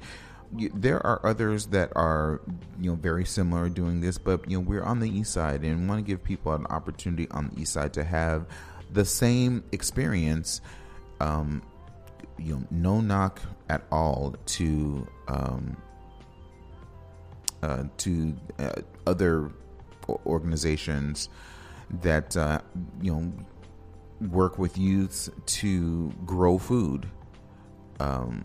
[0.52, 2.40] There are others that are,
[2.78, 5.88] you know, very similar doing this, but you know, we're on the east side and
[5.88, 8.46] want to give people an opportunity on the east side to have
[8.92, 10.60] the same experience.
[11.20, 11.62] Um,
[12.36, 15.76] you know, no knock at all to um,
[17.62, 18.72] uh, to uh,
[19.06, 19.50] other
[20.26, 21.28] organizations
[22.02, 22.60] that uh,
[23.02, 23.32] you know
[24.28, 27.08] work with youths to grow food.
[28.00, 28.44] um,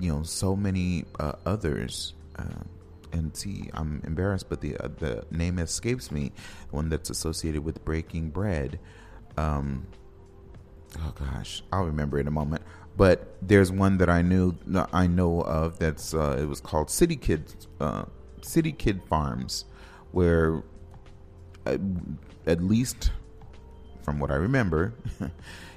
[0.00, 2.14] you know, so many uh, others.
[2.38, 2.64] Uh,
[3.12, 6.32] and see, I'm embarrassed, but the uh, the name escapes me.
[6.70, 8.78] One that's associated with breaking bread.
[9.36, 9.86] Um,
[11.00, 12.62] oh gosh, I'll remember in a moment.
[12.98, 14.56] But there's one that I knew
[14.92, 18.06] I know of that's uh, it was called City Kids uh,
[18.42, 19.64] City Kid Farms,
[20.10, 20.64] where
[21.64, 21.80] at,
[22.46, 23.12] at least
[24.02, 24.94] from what I remember,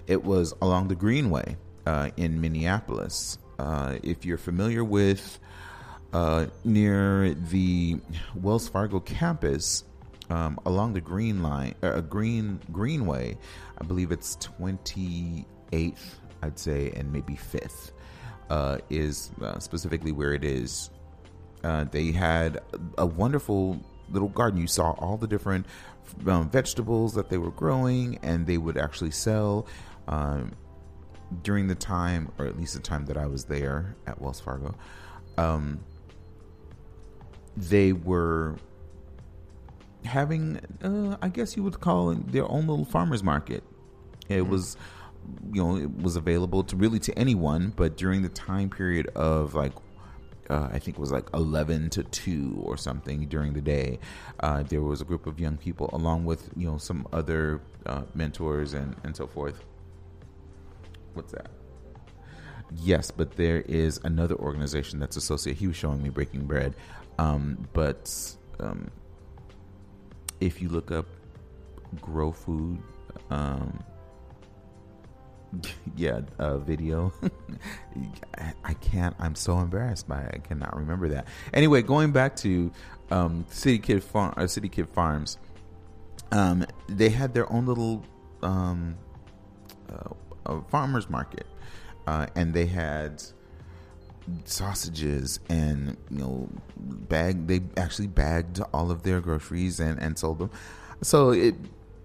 [0.07, 3.37] it was along the Greenway uh, in Minneapolis.
[3.59, 5.37] Uh, if you're familiar with
[6.13, 7.99] uh, near the
[8.33, 9.83] Wells Fargo campus,
[10.31, 13.37] um, along the Green Line, uh, Green Greenway,
[13.77, 17.91] I believe it's 28th, I'd say, and maybe 5th,
[18.49, 20.89] uh, is uh, specifically where it is.
[21.63, 22.59] Uh, they had
[22.97, 24.59] a wonderful little garden.
[24.59, 25.65] You saw all the different
[26.27, 29.67] um, vegetables that they were growing, and they would actually sell.
[30.07, 30.53] Um,
[31.43, 34.75] during the time, or at least the time that I was there at Wells Fargo,
[35.37, 35.79] um,
[37.55, 38.57] they were
[40.05, 43.63] having, uh, I guess you would call it their own little farmers market.
[44.27, 44.51] It mm-hmm.
[44.51, 44.77] was,
[45.53, 49.53] you know, it was available to really to anyone, but during the time period of
[49.53, 49.73] like
[50.51, 53.99] uh, I think it was like 11 to 2 or something during the day.
[54.41, 58.03] Uh, there was a group of young people, along with you know some other uh,
[58.13, 59.63] mentors and, and so forth.
[61.13, 61.51] What's that?
[62.75, 65.59] Yes, but there is another organization that's associated.
[65.59, 66.75] He was showing me Breaking Bread,
[67.17, 68.91] um, but um,
[70.41, 71.05] if you look up
[72.01, 72.81] Grow Food,
[73.29, 73.81] um,
[75.95, 77.13] yeah, uh, video.
[78.63, 79.15] I can't.
[79.19, 80.31] I'm so embarrassed by it.
[80.35, 81.27] I cannot remember that.
[81.53, 82.71] Anyway, going back to
[83.09, 85.37] um, City Kid Farm, uh, City Kid Farms,
[86.31, 88.03] um, they had their own little
[88.41, 88.97] um,
[90.45, 91.47] uh, farmers market,
[92.07, 93.21] uh, and they had
[94.45, 97.47] sausages and you know bag.
[97.47, 100.51] They actually bagged all of their groceries and and sold them.
[101.01, 101.55] So it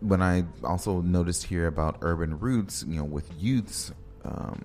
[0.06, 3.92] when I also noticed here about urban roots, you know, with youths
[4.24, 4.64] um,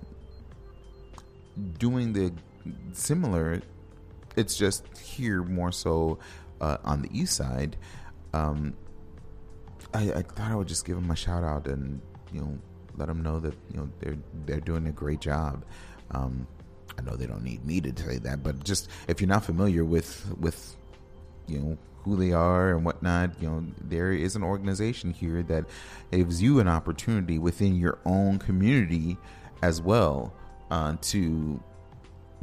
[1.78, 2.32] doing the
[2.92, 3.60] similar,
[4.36, 6.18] it's just here more so
[6.60, 7.76] uh, on the east side.
[8.32, 8.74] Um,
[9.92, 12.00] I, I, thought I would just give them a shout out and
[12.32, 12.58] you know
[12.96, 15.64] let them know that you know they're they're doing a great job.
[16.12, 16.46] Um,
[16.96, 19.84] I know they don't need me to say that, but just if you're not familiar
[19.84, 20.76] with with
[21.46, 23.40] you know who they are and whatnot.
[23.40, 25.64] You know, there is an organization here that
[26.10, 29.16] gives you an opportunity within your own community
[29.62, 30.34] as well
[30.70, 31.62] uh, to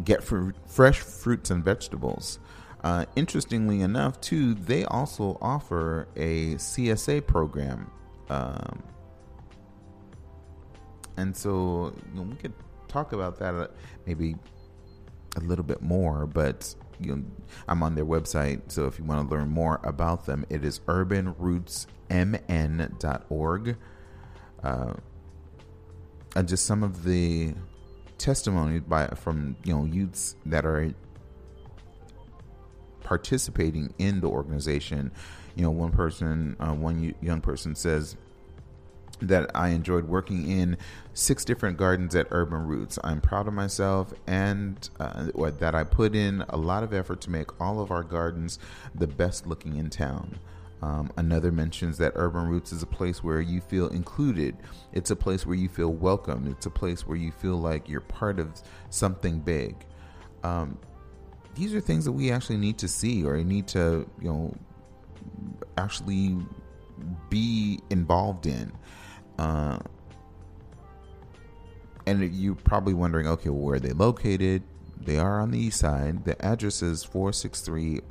[0.03, 2.39] get fr- fresh fruits and vegetables.
[2.83, 7.91] Uh, interestingly enough, too, they also offer a CSA program.
[8.29, 8.81] Um,
[11.17, 12.53] and so you know, we could
[12.87, 13.67] talk about that uh,
[14.05, 14.37] maybe
[15.35, 17.25] a little bit more, but you
[17.67, 20.79] I'm on their website, so if you want to learn more about them, it is
[20.81, 23.77] urbanrootsmn.org.
[24.63, 24.93] Uh,
[26.35, 27.53] and just some of the
[28.17, 30.93] testimony by from you know youths that are
[33.03, 35.11] participating in the organization.
[35.55, 38.15] You know, one person, uh, one young person says
[39.21, 40.77] that I enjoyed working in
[41.13, 42.97] six different gardens at Urban Roots.
[43.03, 47.29] I'm proud of myself and uh, that I put in a lot of effort to
[47.29, 48.59] make all of our gardens
[48.95, 50.39] the best looking in town.
[50.81, 54.55] Um, another mentions that Urban Roots is a place where you feel included.
[54.93, 56.47] It's a place where you feel welcome.
[56.47, 59.75] It's a place where you feel like you're part of something big.
[60.43, 60.77] Um,
[61.55, 64.55] these are things that we actually need to see or need to, you know,
[65.77, 66.37] actually
[67.29, 68.71] be involved in.
[69.39, 69.79] Uh,
[72.05, 74.63] and you're probably wondering, okay, well, where are they located?
[74.99, 76.25] They are on the east side.
[76.25, 78.01] The address is 463.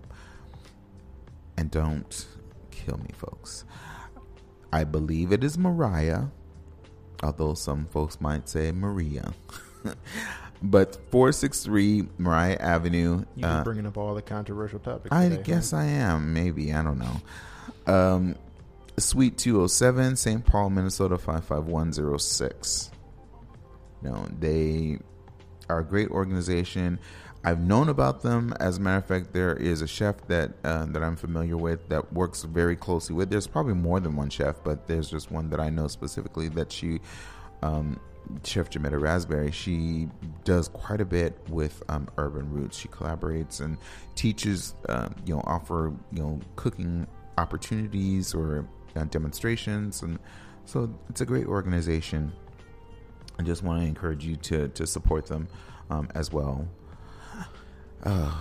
[1.58, 2.26] And don't
[2.70, 3.64] kill me, folks.
[4.72, 6.26] I believe it is Mariah,
[7.22, 9.34] although some folks might say Maria.
[10.62, 13.24] but 463 Mariah Avenue.
[13.34, 15.12] You uh, bringing up all the controversial topics.
[15.12, 15.78] I today, guess huh?
[15.78, 16.32] I am.
[16.32, 16.72] Maybe.
[16.72, 17.92] I don't know.
[17.92, 18.36] Um,
[19.00, 20.44] Suite 207, St.
[20.44, 22.90] Paul, Minnesota 55106.
[24.02, 24.98] You know, they
[25.68, 26.98] are a great organization.
[27.44, 28.52] I've known about them.
[28.58, 31.88] As a matter of fact, there is a chef that uh, that I'm familiar with
[31.88, 33.30] that works very closely with.
[33.30, 36.72] There's probably more than one chef, but there's just one that I know specifically that
[36.72, 37.00] she,
[37.62, 38.00] um,
[38.44, 40.08] Chef Jametta Raspberry, she
[40.44, 42.76] does quite a bit with um, Urban Roots.
[42.76, 43.78] She collaborates and
[44.16, 47.06] teaches, uh, you know, offer you know cooking
[47.38, 48.66] opportunities or
[49.10, 50.18] demonstrations, and
[50.64, 52.32] so it's a great organization.
[53.38, 55.48] I just want to encourage you to to support them
[55.90, 56.68] um, as well.
[58.04, 58.32] Uh,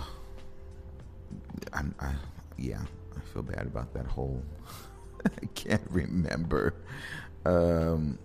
[1.72, 2.12] I'm, I,
[2.56, 2.80] yeah,
[3.16, 4.40] I feel bad about that whole.
[5.26, 6.74] I can't remember.
[7.44, 8.20] Um,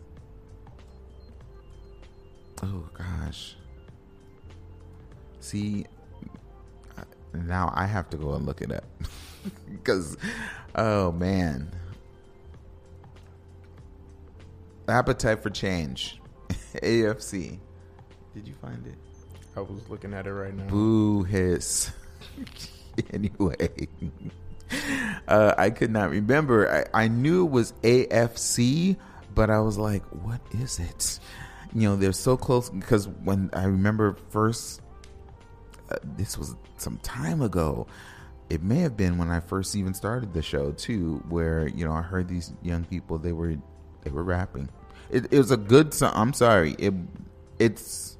[2.61, 3.55] oh gosh.
[5.39, 5.85] See,
[7.33, 8.85] now I have to go and look it up
[9.71, 10.17] because,
[10.75, 11.71] oh man,
[14.87, 16.19] appetite for change,
[16.75, 17.59] AFC.
[18.33, 18.95] Did you find it?
[19.55, 20.65] I was looking at it right now.
[20.65, 21.91] Boo hiss.
[23.13, 23.69] anyway,
[25.27, 26.87] uh, I could not remember.
[26.93, 28.97] I, I knew it was AFC,
[29.35, 31.19] but I was like, what is it?
[31.73, 34.81] You know, they're so close because when I remember first,
[35.89, 37.87] uh, this was some time ago.
[38.49, 41.93] It may have been when I first even started the show too, where you know
[41.93, 43.55] I heard these young people they were
[44.03, 44.69] they were rapping.
[45.09, 46.11] It, it was a good song.
[46.15, 46.75] I'm sorry.
[46.79, 46.93] It
[47.59, 48.17] it's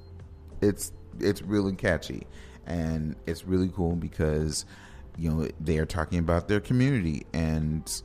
[0.62, 2.28] it's it's really catchy
[2.66, 4.66] and it's really cool because
[5.18, 8.02] you know they are talking about their community and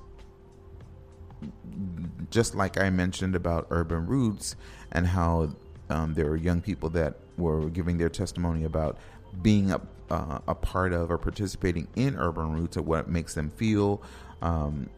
[2.30, 4.56] just like I mentioned about urban roots
[4.92, 5.50] and how
[5.90, 8.98] um, there were young people that were giving their testimony about
[9.42, 13.50] being a, uh, a part of or participating in urban roots and what makes them
[13.50, 14.02] feel,
[14.42, 14.88] um,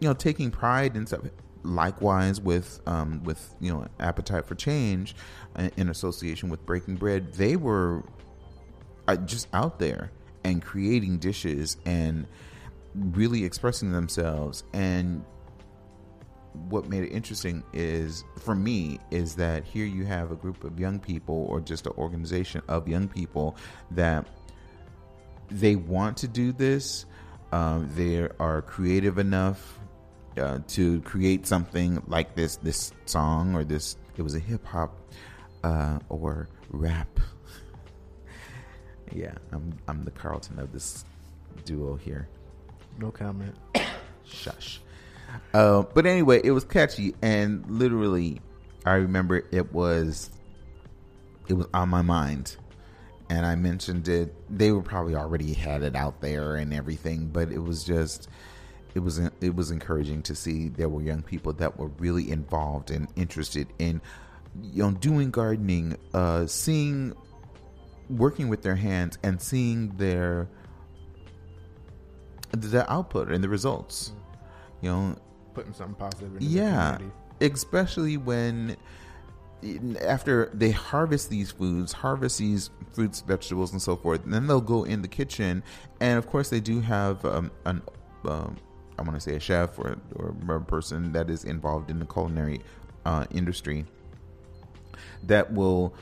[0.00, 1.20] you know, taking pride in stuff.
[1.68, 5.14] Likewise, with um, with you know appetite for change,
[5.56, 8.04] uh, in association with Breaking Bread, they were
[9.06, 10.10] uh, just out there
[10.44, 12.26] and creating dishes and
[12.94, 14.64] really expressing themselves.
[14.72, 15.24] And
[16.68, 20.80] what made it interesting is for me is that here you have a group of
[20.80, 23.56] young people or just an organization of young people
[23.90, 24.26] that
[25.50, 27.06] they want to do this
[27.52, 29.77] um, they are creative enough
[30.38, 34.96] uh, to create something like this this song or this it was a hip-hop
[35.64, 37.08] uh, or rap
[39.12, 41.04] yeah i'm i'm the carlton of this
[41.64, 42.28] duo here
[42.98, 43.54] No comment.
[44.24, 44.80] shush
[45.52, 48.40] uh, but anyway, it was catchy, and literally,
[48.84, 50.30] I remember it was
[51.48, 52.56] it was on my mind,
[53.28, 54.34] and I mentioned it.
[54.48, 58.28] They were probably already had it out there and everything, but it was just
[58.98, 62.90] it was it was encouraging to see there were young people that were really involved
[62.90, 64.00] and interested in
[64.60, 67.14] you know doing gardening, uh, seeing
[68.10, 70.48] working with their hands and seeing their
[72.50, 74.12] the output and the results.
[74.82, 75.16] You know
[75.54, 76.98] Putting something positive into yeah
[77.40, 78.76] especially when
[80.06, 84.60] after they harvest these foods harvest these fruits vegetables and so forth and then they'll
[84.60, 85.62] go in the kitchen.
[86.00, 87.82] And of course they do have um, an
[88.24, 88.56] um,
[88.98, 92.06] i want to say a chef or, or a person that is involved in the
[92.06, 92.60] culinary
[93.04, 93.84] uh, industry
[95.22, 95.94] that will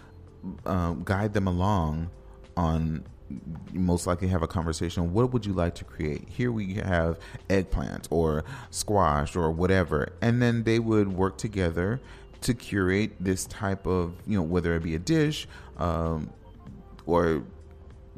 [0.64, 2.10] um, guide them along
[2.56, 3.04] on
[3.72, 6.28] most likely have a conversation what would you like to create?
[6.28, 7.18] Here we have
[7.50, 10.12] eggplant or squash or whatever.
[10.22, 12.00] And then they would work together
[12.42, 16.30] to curate this type of you know whether it be a dish um,
[17.06, 17.42] or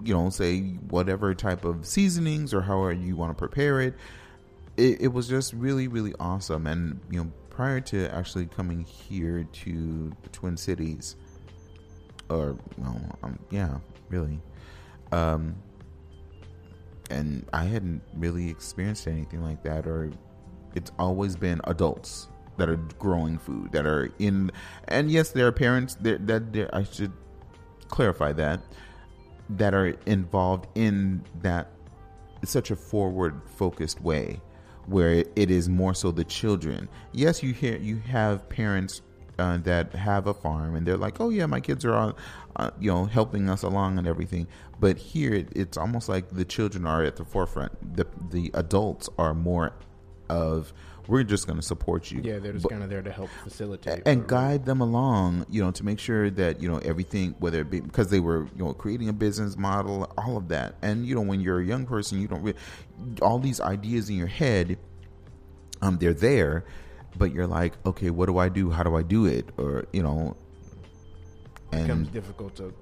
[0.02, 0.60] you know say
[0.90, 3.94] whatever type of seasonings or however you want to prepare it
[4.78, 6.66] it, it was just really really awesome.
[6.66, 11.16] And you know prior to actually coming here to the twin cities
[12.30, 13.78] or well um, yeah
[14.10, 14.38] really
[15.10, 15.56] um
[17.10, 20.08] and i hadn't really experienced anything like that or
[20.76, 24.52] it's always been adults that are growing food that are in
[24.86, 27.12] and yes there are parents that i should
[27.88, 28.60] clarify that
[29.50, 31.72] that are involved in that
[32.44, 34.40] such a forward focused way
[34.88, 36.88] where it is more so the children.
[37.12, 39.02] Yes you hear you have parents
[39.38, 42.16] uh, that have a farm and they're like oh yeah my kids are all
[42.56, 44.46] uh, you know helping us along and everything.
[44.80, 47.96] But here it, it's almost like the children are at the forefront.
[47.96, 49.72] The the adults are more
[50.28, 50.72] of
[51.08, 54.02] we're just going to support you Yeah, they're just kind of there to help facilitate
[54.06, 57.70] and guide them along, you know, to make sure that you know everything, whether it
[57.70, 60.76] be because they were, you know, creating a business model, all of that.
[60.82, 62.58] And you know, when you're a young person, you don't really
[63.22, 64.78] all these ideas in your head,
[65.82, 66.64] um, they're there,
[67.16, 68.70] but you're like, okay, what do I do?
[68.70, 69.48] How do I do it?
[69.56, 70.36] Or you know,
[71.72, 72.74] It becomes difficult to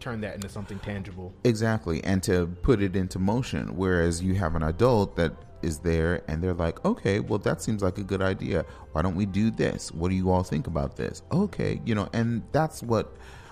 [0.00, 1.32] turn that into something tangible.
[1.44, 3.74] exactly, and to put it into motion.
[3.76, 5.32] Whereas you have an adult that
[5.64, 8.64] is there and they're like, okay, well, that seems like a good idea.
[8.92, 9.90] Why don't we do this?
[9.92, 11.22] What do you all think about this?
[11.32, 13.06] Okay, you know, and that's what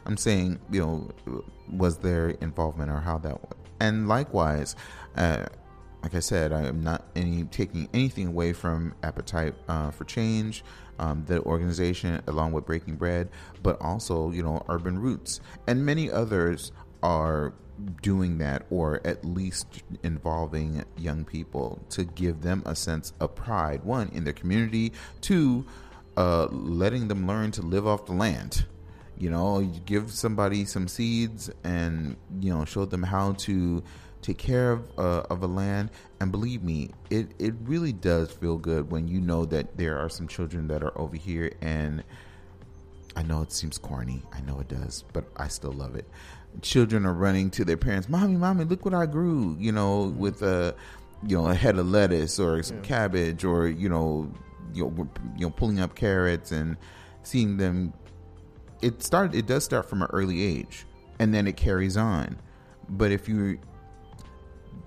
[0.06, 1.44] I'm saying, you know,
[1.82, 3.56] was their involvement or how that was.
[3.80, 4.76] And likewise,
[5.16, 5.46] uh,
[6.02, 10.62] like I said, I am not any taking anything away from appetite uh, for change.
[10.98, 13.28] um, the organization, along with Breaking Bread,
[13.62, 15.40] but also, you know, Urban Roots.
[15.66, 16.72] And many others
[17.02, 17.52] are
[18.00, 23.82] doing that or at least involving young people to give them a sense of pride
[23.82, 25.64] one in their community two
[26.16, 28.66] uh, letting them learn to live off the land.
[29.16, 33.82] You know you give somebody some seeds and you know show them how to
[34.20, 35.90] take care of uh, of a land.
[36.20, 40.08] And believe me it it really does feel good when you know that there are
[40.08, 41.52] some children that are over here.
[41.60, 42.02] And
[43.14, 44.22] I know it seems corny.
[44.32, 46.08] I know it does but I still love it
[46.60, 50.42] children are running to their parents, "Mommy, mommy, look what I grew!" You know, with
[50.42, 50.74] a
[51.26, 52.82] you know a head of lettuce or some yeah.
[52.82, 54.30] cabbage, or you know,
[54.74, 56.76] you know, you know, pulling up carrots and
[57.22, 57.92] seeing them.
[58.82, 59.36] It started.
[59.36, 60.86] It does start from an early age,
[61.18, 62.38] and then it carries on.
[62.88, 63.58] But if you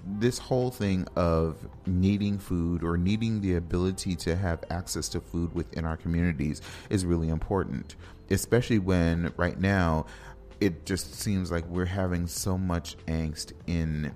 [0.06, 1.58] this whole thing of
[1.88, 7.06] needing food or needing the ability to have access to food within our communities is
[7.06, 7.96] really important,
[8.30, 10.06] especially when right now
[10.60, 14.16] it just seems like we're having so much angst in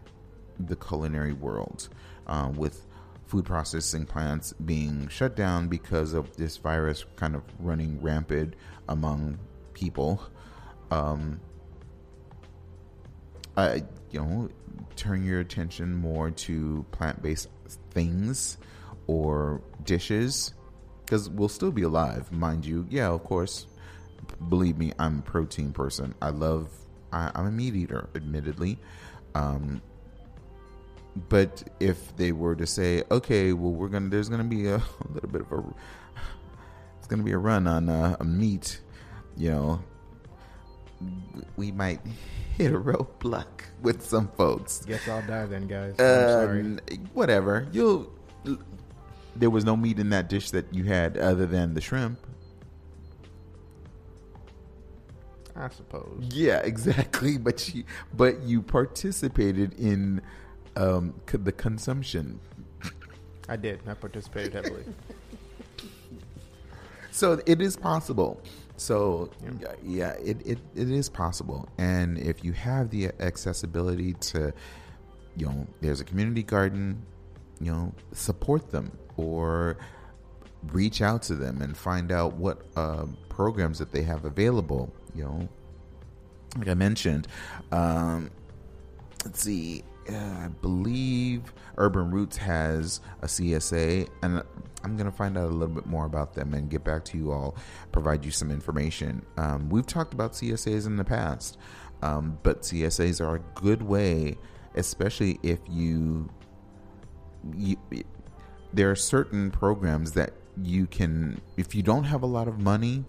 [0.60, 1.90] the culinary world
[2.28, 2.86] uh, with
[3.26, 8.56] food processing plants being shut down because of this virus kind of running rampant
[8.88, 9.38] among
[9.74, 10.22] people.
[10.92, 11.40] Um,
[13.56, 14.50] I, you know,
[14.96, 17.50] turn your attention more to plant based
[17.92, 18.58] things
[19.08, 20.54] or dishes
[21.06, 22.86] because we'll still be alive, mind you.
[22.90, 23.68] Yeah, of course,
[24.50, 26.16] believe me, I'm a protein person.
[26.22, 26.70] I love.
[27.12, 28.78] I, am a meat eater, admittedly.
[29.36, 29.82] Um,
[31.28, 35.12] but if they were to say, okay, well, we're gonna, there's gonna be a, a
[35.14, 35.64] little bit of a,
[36.98, 38.80] it's gonna be a run on uh, a meat,
[39.36, 39.82] you know,
[41.56, 42.00] we might
[42.58, 43.48] hit a roadblock
[43.82, 44.86] with some folks.
[44.86, 46.00] Guess I'll die then, guys.
[46.00, 46.78] Uh,
[47.14, 47.68] whatever.
[47.72, 48.12] You'll.
[49.36, 52.20] There was no meat in that dish that you had other than the shrimp.
[55.60, 56.24] I suppose.
[56.32, 57.38] Yeah, exactly.
[57.38, 57.84] But you,
[58.14, 60.22] but you participated in
[60.76, 62.40] um, the consumption.
[63.48, 63.82] I did.
[63.88, 64.84] I participated heavily.
[67.12, 68.42] so it is possible.
[68.78, 69.30] So
[69.60, 71.68] yeah, yeah it, it, it is possible.
[71.78, 74.54] And if you have the accessibility to,
[75.36, 77.02] you know, there's a community garden,
[77.60, 79.78] you know, support them or
[80.72, 85.24] reach out to them and find out what uh, programs that they have available you
[85.24, 85.50] know,
[86.58, 87.28] like I mentioned,
[87.72, 88.30] um,
[89.26, 94.42] let's see, uh, I believe Urban Roots has a CSA, and
[94.84, 97.18] I'm going to find out a little bit more about them and get back to
[97.18, 97.56] you all,
[97.92, 99.24] provide you some information.
[99.38, 101.58] Um, we've talked about CSAs in the past,
[102.02, 104.38] um, but CSAs are a good way,
[104.76, 106.30] especially if you,
[107.56, 107.78] you
[108.74, 113.04] there are certain programs that you can, if you don't have a lot of money,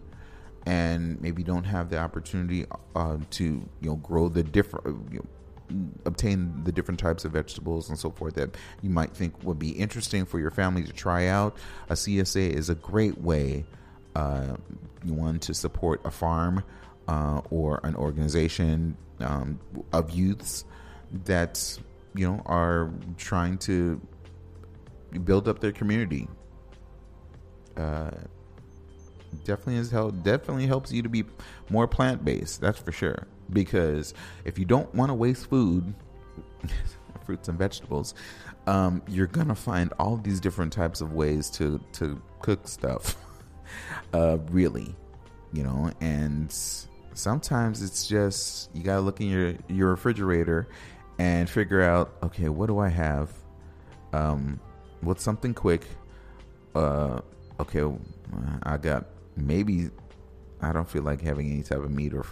[0.67, 5.27] and maybe don't have the opportunity uh, to you know grow the different you know,
[6.05, 9.71] obtain the different types of vegetables and so forth that you might think would be
[9.71, 11.57] interesting for your family to try out.
[11.89, 13.65] A csa is a great way
[14.17, 14.57] uh,
[15.05, 16.65] one to support a farm
[17.09, 19.59] uh, or an organization um,
[19.93, 20.65] of youths
[21.25, 21.79] that
[22.15, 24.01] you know are trying to
[25.25, 26.29] build up their community.
[27.77, 28.11] Uh,
[29.45, 31.25] definitely has helped definitely helps you to be
[31.69, 33.27] more plant based that's for sure.
[33.53, 34.15] Because
[34.45, 35.95] if you don't want to waste food
[37.27, 38.15] fruits and vegetables
[38.67, 43.17] um, you're gonna find all these different types of ways to to cook stuff
[44.13, 44.95] uh, really
[45.53, 45.91] you know?
[46.01, 46.53] And
[47.15, 50.69] sometimes it's just you gotta look in your your refrigerator
[51.19, 53.33] and figure out okay what do i have?
[54.13, 54.61] Um,
[55.01, 55.87] what's something quick?
[56.75, 57.21] Uh,
[57.59, 57.85] okay
[58.63, 59.07] i got
[59.47, 59.91] maybe
[60.63, 62.27] I don't feel like having any type of meat or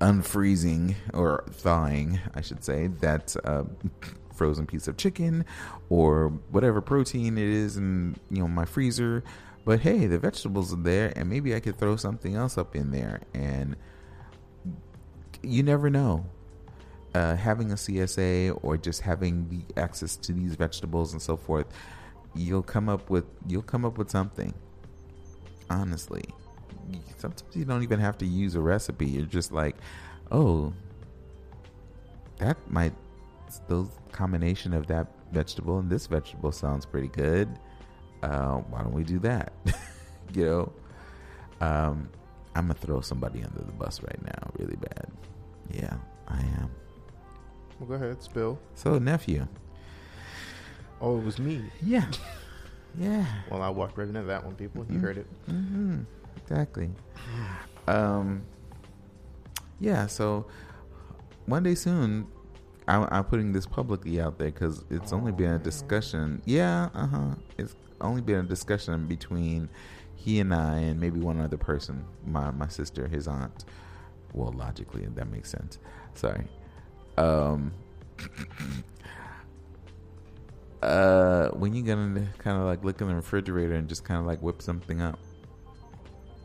[0.00, 3.64] unfreezing or thawing, I should say, that uh,
[4.34, 5.44] frozen piece of chicken
[5.90, 9.22] or whatever protein it is in you know my freezer.
[9.64, 12.90] But hey, the vegetables are there, and maybe I could throw something else up in
[12.90, 13.76] there, and
[15.42, 16.26] you never know.
[17.12, 21.66] Uh, having a CSA or just having the access to these vegetables and so forth,
[22.36, 24.54] you'll come up with you'll come up with something
[25.70, 26.24] honestly.
[27.16, 29.06] Sometimes you don't even have to use a recipe.
[29.06, 29.76] You're just like,
[30.30, 30.72] oh,
[32.38, 32.92] that might,
[33.68, 37.48] the combination of that vegetable and this vegetable sounds pretty good.
[38.22, 39.52] Uh, why don't we do that?
[40.34, 40.72] you know,
[41.60, 42.08] um,
[42.54, 45.06] I'm gonna throw somebody under the bus right now, really bad.
[45.72, 45.94] Yeah,
[46.28, 46.70] I am.
[47.78, 48.58] Well, go ahead, spill.
[48.74, 49.46] So, nephew.
[51.00, 51.62] Oh, it was me.
[51.82, 52.06] Yeah.
[52.98, 53.24] Yeah.
[53.50, 54.84] Well, I walked right into that one, people.
[54.90, 55.26] You heard it.
[55.48, 56.00] Mm-hmm.
[56.42, 56.90] Exactly.
[57.88, 58.42] Um.
[59.80, 60.06] Yeah.
[60.06, 60.46] So
[61.46, 62.28] one day soon,
[62.86, 66.40] I'm, I'm putting this publicly out there because it's only been a discussion.
[66.44, 66.90] Yeah.
[66.94, 67.34] Uh huh.
[67.58, 69.68] It's only been a discussion between
[70.14, 73.64] he and I and maybe one other person, my my sister, his aunt.
[74.32, 75.78] Well, logically, that makes sense.
[76.14, 76.46] Sorry.
[77.16, 77.72] Um.
[80.82, 84.26] uh, when you gonna kind of like look in the refrigerator and just kind of
[84.26, 85.18] like whip something up?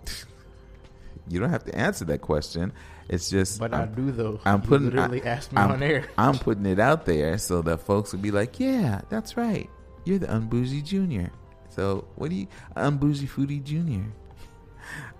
[1.28, 2.72] you don't have to answer that question.
[3.08, 4.40] It's just, But i I'm- do though.
[4.46, 6.06] I'm You putting literally I, asked me I'm, on air.
[6.18, 9.70] I'm putting it out there so that folks would be like, "Yeah, that's right.
[10.06, 11.30] You're the unbougie junior."
[11.70, 14.06] So what do you unbougie foodie junior?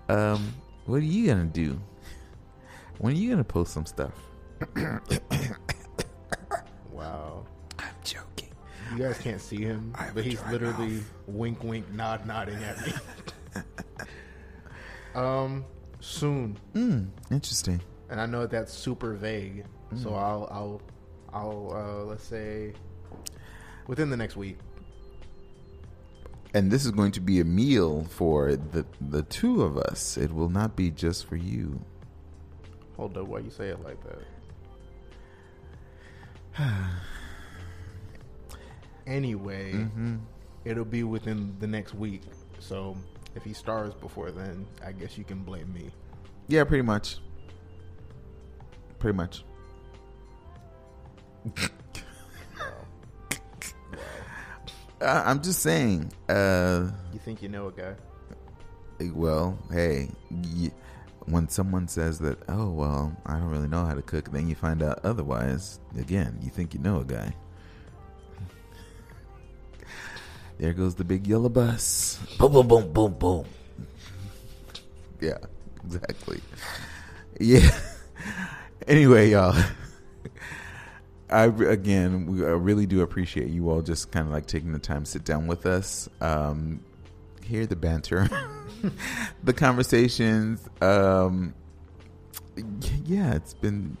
[0.08, 0.54] Um,
[0.84, 1.80] what are you gonna do?
[2.98, 4.12] When are you gonna post some stuff?
[6.92, 7.44] Wow.
[8.96, 12.92] You guys can't see him, I but he's literally wink, wink, nod, nodding at me.
[15.14, 15.66] um,
[16.00, 17.82] soon, Mm, interesting.
[18.08, 19.66] and I know that's super vague,
[20.02, 20.16] so Mm.
[20.16, 20.80] I'll, I'll,
[21.34, 22.72] I'll, uh, let's say
[23.86, 24.56] within the next week.
[26.54, 30.16] And this is going to be a meal for the the two of us.
[30.16, 31.84] It will not be just for you.
[32.96, 34.22] Hold up, why you say it like that?
[39.06, 40.16] anyway, Mm-hmm.
[40.64, 42.22] it'll be within the next week.
[42.58, 42.96] So
[43.34, 45.90] if he stars before then, I guess you can blame me.
[46.48, 47.18] Yeah, pretty much.
[48.98, 49.44] Pretty much.
[55.00, 56.10] Uh, I'm just saying.
[56.28, 57.94] Uh, You think you know a guy?
[59.12, 60.70] well, hey, y-
[61.26, 64.54] when someone says that, oh well, I don't really know how to cook, then you
[64.54, 65.80] find out otherwise.
[65.98, 67.34] Again, you think you know a guy.
[70.58, 72.18] There goes the big yellow bus.
[72.38, 73.44] Boom, boom, boom, boom, boom.
[75.18, 75.38] Yeah,
[75.82, 76.42] exactly.
[77.40, 77.70] Yeah.
[78.86, 79.56] anyway, y'all.
[81.30, 84.78] I again, we I really do appreciate you all just kind of like taking the
[84.78, 86.80] time to sit down with us, um,
[87.42, 88.28] hear the banter,
[89.42, 90.68] the conversations.
[90.82, 91.54] Um,
[93.06, 93.96] yeah, it's been.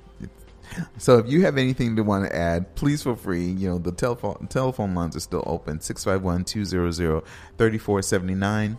[0.98, 3.46] So if you have anything to want to add, please feel free.
[3.46, 8.76] You know the telephone telephone lines are still open 651-200-3479.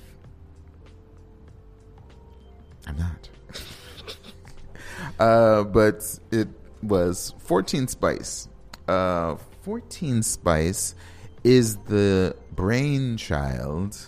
[2.87, 3.29] I'm not.
[5.19, 6.49] uh, but it
[6.83, 8.49] was 14 Spice.
[8.89, 10.95] Uh, 14 Spice
[11.45, 13.99] is the brainchild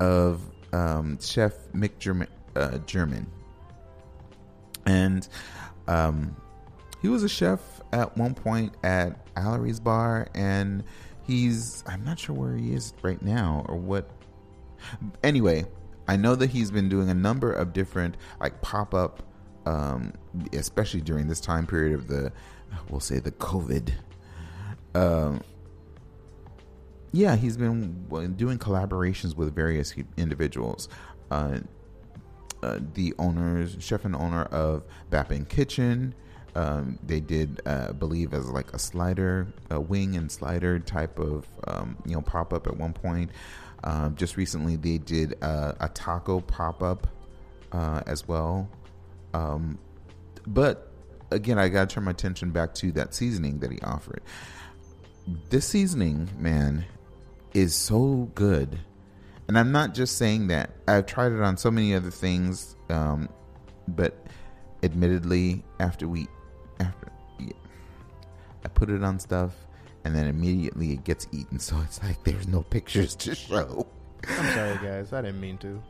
[0.00, 0.40] of
[0.72, 3.26] um, Chef Mik German, uh, German.
[4.86, 5.28] And
[5.86, 6.36] um,
[7.02, 7.60] he was a chef
[7.92, 10.84] at one point at Alary's Bar, and
[11.26, 14.10] he's, I'm not sure where he is right now or what.
[15.22, 15.66] Anyway,
[16.08, 19.22] I know that he's been doing a number of different, like, pop up,
[19.66, 20.14] um,
[20.52, 22.32] especially during this time period of the,
[22.88, 23.92] we'll say, the COVID.
[24.94, 25.42] Um,
[27.12, 28.06] yeah, he's been
[28.36, 30.88] doing collaborations with various individuals.
[31.30, 31.60] Uh,
[32.62, 36.14] uh, the owners, chef and owner of Bappin Kitchen.
[36.54, 41.46] Um, they did, uh, believe, as like a slider, a wing and slider type of,
[41.66, 43.30] um, you know, pop up at one point.
[43.84, 47.06] Um, just recently, they did uh, a taco pop up
[47.72, 48.68] uh, as well.
[49.34, 49.78] Um,
[50.46, 50.90] but
[51.30, 54.22] again, I got to turn my attention back to that seasoning that he offered.
[55.50, 56.86] This seasoning, man,
[57.54, 58.78] is so good.
[59.46, 60.70] And I'm not just saying that.
[60.86, 63.28] I've tried it on so many other things, um,
[63.86, 64.26] but
[64.82, 66.28] admittedly, after we,
[66.80, 67.52] after yeah,
[68.64, 69.52] I put it on stuff,
[70.04, 71.58] and then immediately it gets eaten.
[71.58, 73.86] So it's like there's no pictures to show.
[74.28, 75.12] I'm sorry, guys.
[75.12, 75.82] I didn't mean to.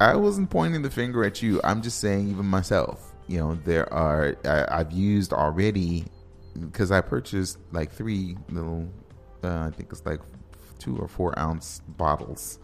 [0.00, 1.60] I wasn't pointing the finger at you.
[1.62, 6.06] I'm just saying, even myself, you know, there are I, I've used already
[6.58, 8.88] because I purchased like three little,
[9.44, 10.20] uh, I think it's like
[10.82, 12.58] two or four ounce bottles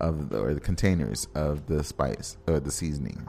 [0.00, 3.26] of the, or the containers of the spice or the seasoning.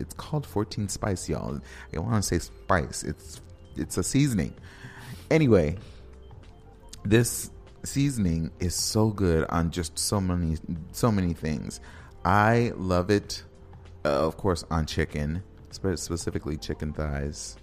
[0.00, 1.60] It's called 14 spice, y'all.
[1.94, 3.02] I want to say spice.
[3.02, 3.40] It's
[3.76, 4.54] it's a seasoning.
[5.30, 5.76] Anyway,
[7.04, 7.50] this
[7.84, 10.56] seasoning is so good on just so many
[10.92, 11.80] so many things.
[12.24, 13.42] I love it,
[14.04, 17.56] uh, of course, on chicken, specifically chicken thighs.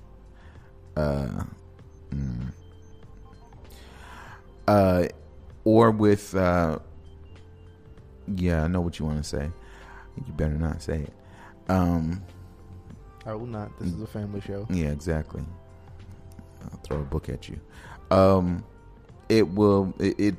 [0.96, 1.44] Uh,
[2.12, 2.52] mm.
[4.68, 5.08] uh,
[5.64, 6.80] or with, uh,
[8.36, 9.50] yeah, I know what you want to say.
[10.26, 11.14] You better not say it.
[11.70, 12.24] Um,
[13.26, 13.78] I will not.
[13.80, 14.66] This is a family show.
[14.70, 15.44] Yeah, exactly.
[16.64, 17.60] I'll throw a book at you.
[18.12, 18.64] Um,
[19.30, 19.94] it will.
[20.00, 20.36] It, it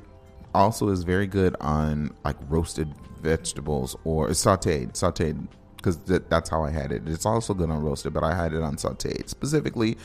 [0.53, 5.47] also is very good on like roasted vegetables or sautéed, sautéed
[5.77, 7.03] because th- that's how I had it.
[7.07, 9.29] It's also good on roasted, but I had it on sautéed.
[9.29, 9.97] Specifically,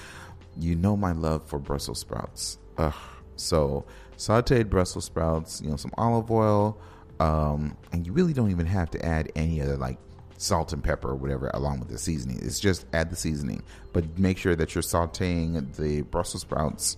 [0.58, 2.58] you know my love for Brussels sprouts.
[2.78, 2.94] Ugh.
[3.36, 3.84] So
[4.16, 6.78] sautéed Brussels sprouts, you know, some olive oil,
[7.20, 9.98] um, and you really don't even have to add any other like
[10.38, 12.38] salt and pepper or whatever along with the seasoning.
[12.42, 13.62] It's just add the seasoning,
[13.92, 16.96] but make sure that you're sautéing the Brussels sprouts.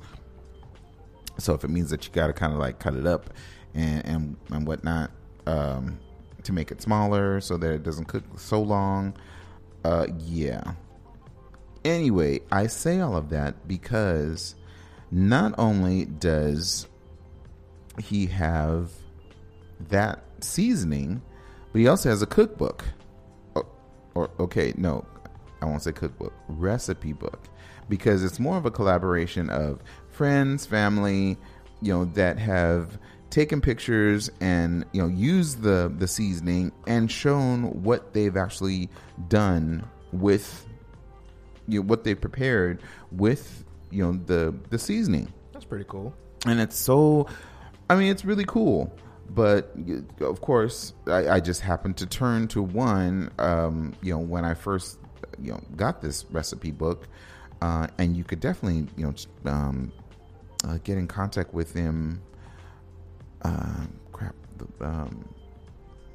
[1.39, 3.31] So if it means that you got to kind of like cut it up
[3.75, 5.11] and and, and whatnot
[5.47, 5.99] um,
[6.43, 9.15] to make it smaller so that it doesn't cook so long,
[9.85, 10.75] uh, yeah.
[11.85, 14.57] Anyway, I say all of that because
[15.11, 16.87] not only does
[18.01, 18.91] he have
[19.89, 21.23] that seasoning,
[21.73, 22.85] but he also has a cookbook
[23.57, 23.67] oh,
[24.15, 25.05] or okay, no,
[25.61, 27.49] I won't say cookbook, recipe book,
[27.89, 31.37] because it's more of a collaboration of friends, family,
[31.81, 32.99] you know, that have
[33.31, 38.89] taken pictures and you know used the the seasoning and shown what they've actually
[39.29, 40.67] done with
[41.67, 42.83] you know what they prepared
[43.13, 45.33] with you know the the seasoning.
[45.53, 46.15] That's pretty cool.
[46.47, 47.27] And it's so
[47.89, 48.93] I mean it's really cool
[49.31, 49.75] but
[50.21, 53.31] of course, I, I, just happened to turn to one.
[53.39, 54.99] Um, you know, when I first
[55.41, 57.09] you know got this recipe book,
[57.61, 59.93] uh, and you could definitely you know um,
[60.65, 62.23] uh, get in contact with them.
[63.43, 65.29] Uh, crap, the, um,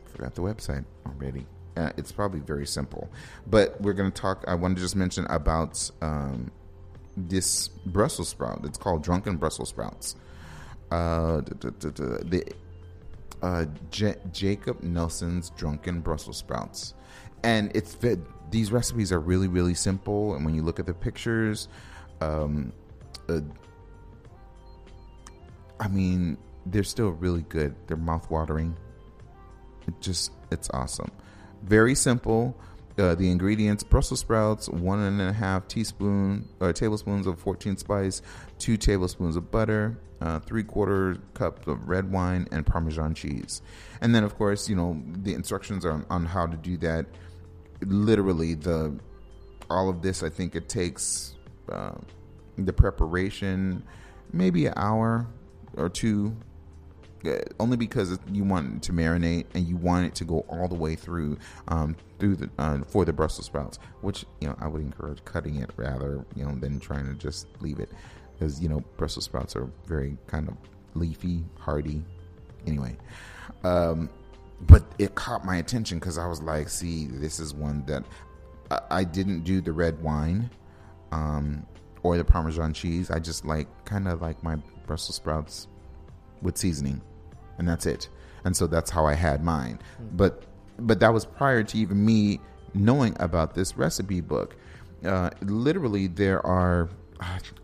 [0.05, 1.45] forgot the website already.
[1.77, 3.09] Uh, it's probably very simple,
[3.47, 4.43] but we're going to talk.
[4.47, 6.51] I want to just mention about um,
[7.15, 8.61] this Brussels sprout.
[8.63, 10.15] It's called Drunken Brussels sprouts.
[10.93, 12.43] Uh, the
[13.41, 16.93] uh, J- Jacob Nelson's Drunken Brussels Sprouts,
[17.43, 17.97] and it's
[18.51, 20.35] these recipes are really really simple.
[20.35, 21.67] And when you look at the pictures,
[22.21, 22.71] um,
[23.27, 23.41] uh,
[25.79, 26.37] I mean,
[26.67, 27.73] they're still really good.
[27.87, 28.75] They're mouthwatering.
[29.87, 31.09] It just it's awesome.
[31.63, 32.55] Very simple.
[32.97, 37.77] Uh, the ingredients: Brussels sprouts, one and a half teaspoon or uh, tablespoons of 14
[37.77, 38.21] spice,
[38.59, 43.61] two tablespoons of butter, uh, three quarter cup of red wine, and Parmesan cheese.
[44.01, 47.07] And then, of course, you know the instructions on, on how to do that.
[47.81, 48.97] Literally, the
[49.69, 51.35] all of this, I think it takes
[51.71, 51.95] uh,
[52.57, 53.83] the preparation
[54.31, 55.27] maybe an hour
[55.77, 56.35] or two
[57.59, 60.75] only because you want it to marinate and you want it to go all the
[60.75, 61.37] way through
[61.69, 65.57] um, through the uh, for the Brussels sprouts, which you know I would encourage cutting
[65.57, 67.89] it rather you know than trying to just leave it
[68.33, 70.55] because you know Brussels sprouts are very kind of
[70.95, 72.03] leafy, hardy.
[72.65, 72.95] Anyway,
[73.63, 74.09] um,
[74.61, 78.03] but it caught my attention because I was like, "See, this is one that
[78.69, 80.49] I, I didn't do the red wine
[81.11, 81.65] um,
[82.01, 83.11] or the Parmesan cheese.
[83.11, 84.57] I just like kind of like my
[84.87, 85.67] Brussels sprouts
[86.41, 87.01] with seasoning,
[87.57, 88.09] and that's it.
[88.45, 89.79] And so that's how I had mine.
[89.95, 90.17] Mm-hmm.
[90.17, 90.43] But
[90.79, 92.39] but that was prior to even me
[92.73, 94.55] knowing about this recipe book.
[95.05, 96.89] Uh, literally, there are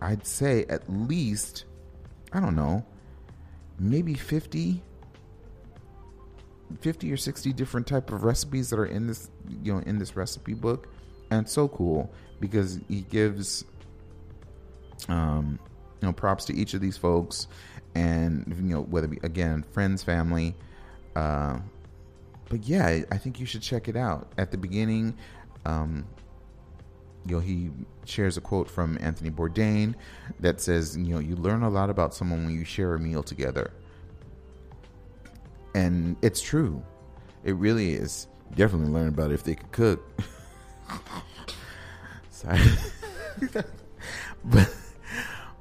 [0.02, 1.66] I'd say at least,
[2.32, 2.86] I don't know,
[3.80, 4.84] maybe 50,
[6.82, 9.30] 50 or 60 different type of recipes that are in this,
[9.64, 10.88] you know, in this recipe book.
[11.32, 13.66] And it's so cool because he gives,
[15.08, 15.60] um,
[16.02, 17.48] you know, props to each of these folks
[18.00, 20.56] and, you know, whether it be, again, friends, family,
[21.16, 21.60] uh,
[22.50, 24.32] but yeah, I think you should check it out.
[24.38, 25.16] At the beginning,
[25.66, 26.06] um,
[27.26, 27.70] you know, he
[28.06, 29.96] shares a quote from Anthony Bourdain
[30.40, 33.22] that says, you know, you learn a lot about someone when you share a meal
[33.22, 33.72] together.
[35.76, 36.82] And it's true.
[37.44, 38.28] It really is.
[38.56, 40.22] definitely learn about if they could cook.
[42.32, 42.60] Sorry.
[44.46, 44.74] but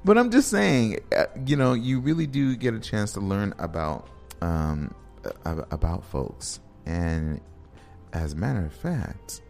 [0.03, 3.53] but I'm just saying, uh, you know, you really do get a chance to learn
[3.59, 4.07] about
[4.41, 4.93] um,
[5.45, 6.59] about folks.
[6.85, 7.41] And
[8.13, 9.41] as a matter of fact,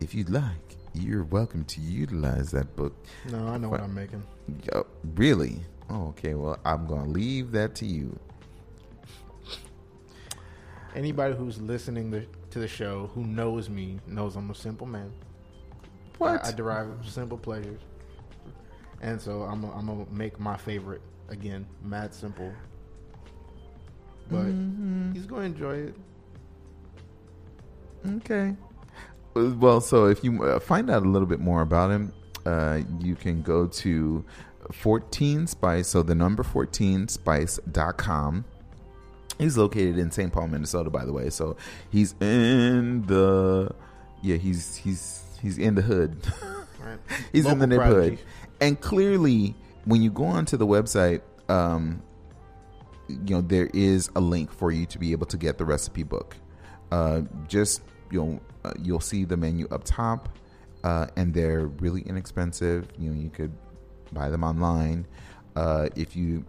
[0.00, 2.94] if you'd like, you're welcome to utilize that book.
[3.30, 4.22] No, I know what I'm making.
[4.72, 5.60] Oh, really?
[5.88, 6.34] Oh, okay.
[6.34, 8.18] Well, I'm going to leave that to you.
[10.94, 15.12] Anybody who's listening the, to the show who knows me knows I'm a simple man.
[16.18, 16.44] What?
[16.44, 17.80] I, I derive simple pleasures,
[19.00, 22.52] and so I'm i I'm gonna make my favorite again, mad simple.
[24.30, 25.12] But Mhm.
[25.14, 25.94] he's gonna enjoy it.
[28.16, 28.54] Okay.
[29.36, 32.12] Uh, Well, so if you uh, find out a little bit more about him,
[32.46, 34.24] uh, you can go to
[34.72, 38.44] 14 Spice, so the number 14spice.com.
[39.38, 40.32] He's located in St.
[40.32, 41.30] Paul, Minnesota, by the way.
[41.30, 41.56] So
[41.90, 43.72] he's in the
[44.22, 46.16] yeah, he's he's he's in the hood.
[46.84, 46.98] Right?
[47.32, 48.18] he's in the neighborhood.
[48.18, 48.22] prodigy.
[48.60, 49.54] And clearly
[49.84, 52.02] when you go onto the website, um
[53.08, 56.02] you know, there is a link for you to be able to get the recipe
[56.02, 56.36] book.
[56.90, 60.28] Uh just you know, uh, you'll see the menu up top,
[60.84, 62.88] uh, and they're really inexpensive.
[62.98, 63.52] You know, you could
[64.12, 65.06] buy them online.
[65.56, 66.44] Uh, if you,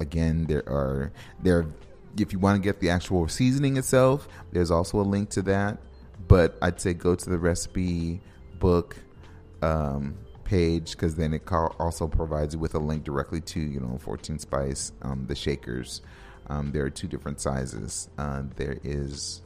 [0.00, 1.12] again, there are
[1.42, 1.66] there.
[2.18, 5.78] If you want to get the actual seasoning itself, there's also a link to that.
[6.26, 8.20] But I'd say go to the recipe
[8.58, 8.96] book
[9.62, 10.16] um,
[10.50, 11.42] page because then it
[11.78, 16.02] also provides you with a link directly to you know 14 Spice, um, the shakers.
[16.48, 18.08] Um, there are two different sizes.
[18.18, 19.42] Uh, there is,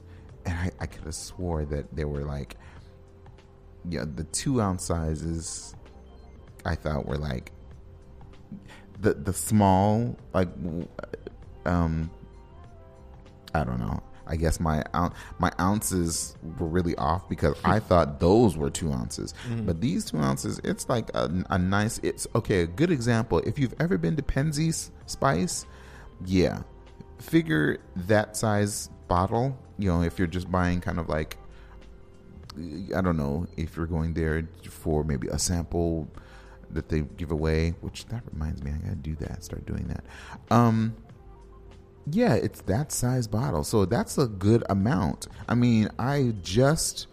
[0.46, 2.56] and I, I could have swore that there were like,
[3.86, 5.76] yeah, the two ounce sizes.
[6.64, 7.52] I thought were like
[8.98, 10.48] the the small like
[11.66, 12.10] um
[13.54, 14.02] I don't know.
[14.26, 14.82] I guess my
[15.38, 19.34] my ounces were really off because I thought those were two ounces,
[19.66, 21.98] but these two ounces, it's like a, a nice.
[22.02, 22.62] It's okay.
[22.62, 23.38] A good example.
[23.40, 25.66] If you've ever been to Penzeys Spice,
[26.24, 26.62] yeah,
[27.18, 29.58] figure that size bottle.
[29.78, 31.36] You know, if you're just buying kind of like,
[32.96, 36.08] I don't know, if you're going there for maybe a sample
[36.70, 39.44] that they give away, which that reminds me, I gotta do that.
[39.44, 40.04] Start doing that.
[40.50, 40.94] Um,
[42.10, 43.64] yeah, it's that size bottle.
[43.64, 45.28] So that's a good amount.
[45.48, 47.06] I mean, I just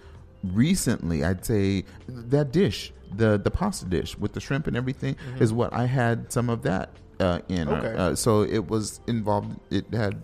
[0.44, 5.54] recently, I'd say that dish, the the pasta dish with the shrimp and everything, is
[5.54, 6.90] what I had some of that
[7.20, 7.70] uh, in.
[7.70, 7.96] Okay.
[7.96, 9.60] Uh, so it was involved.
[9.70, 10.22] It had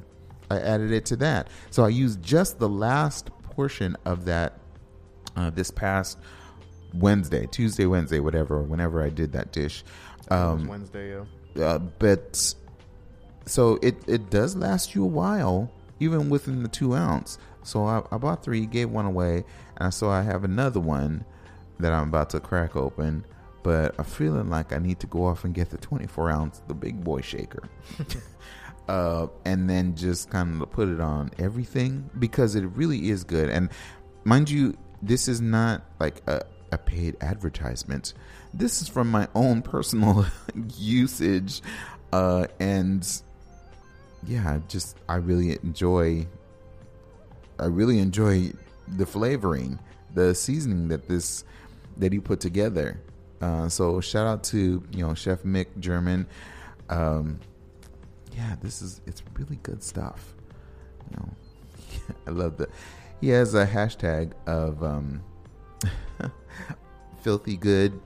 [0.49, 1.49] I added it to that.
[1.71, 4.59] So I used just the last portion of that
[5.35, 6.17] uh, this past
[6.93, 9.83] Wednesday, Tuesday, Wednesday, whatever, whenever I did that dish.
[10.29, 11.15] Um, Wednesday,
[11.55, 11.63] yeah.
[11.63, 12.53] uh, but
[13.47, 17.37] so it it does last you a while, even within the two ounce.
[17.63, 19.43] So I, I bought three, gave one away,
[19.77, 21.25] and so I have another one
[21.79, 23.25] that I'm about to crack open.
[23.63, 26.73] But I'm feeling like I need to go off and get the 24 ounce, the
[26.73, 27.63] big boy shaker,
[28.87, 33.49] uh, and then just kind of put it on everything because it really is good.
[33.49, 33.69] And
[34.23, 38.13] mind you, this is not like a, a paid advertisement.
[38.53, 40.25] This is from my own personal
[40.77, 41.61] usage,
[42.13, 43.21] uh, and
[44.27, 46.27] yeah, just I really enjoy.
[47.59, 48.51] I really enjoy
[48.87, 49.79] the flavoring,
[50.13, 51.43] the seasoning that this
[51.97, 52.99] that he put together.
[53.41, 56.27] Uh, so shout out to you know Chef Mik German.
[56.89, 57.39] Um,
[58.35, 60.35] yeah, this is it's really good stuff.
[61.09, 61.29] You know,
[62.27, 62.69] I love that.
[63.21, 65.23] He has a hashtag of um,
[67.21, 67.99] filthy good,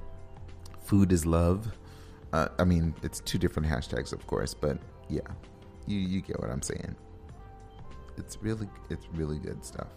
[0.83, 1.71] food is love.
[2.31, 4.77] Uh, I mean, it's two different hashtags, of course, but
[5.09, 5.19] yeah,
[5.87, 6.95] you you get what I'm saying.
[8.17, 9.87] It's really it's really good stuff.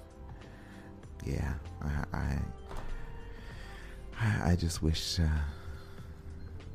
[1.24, 2.04] Yeah, I
[4.20, 5.24] I, I- just wish uh,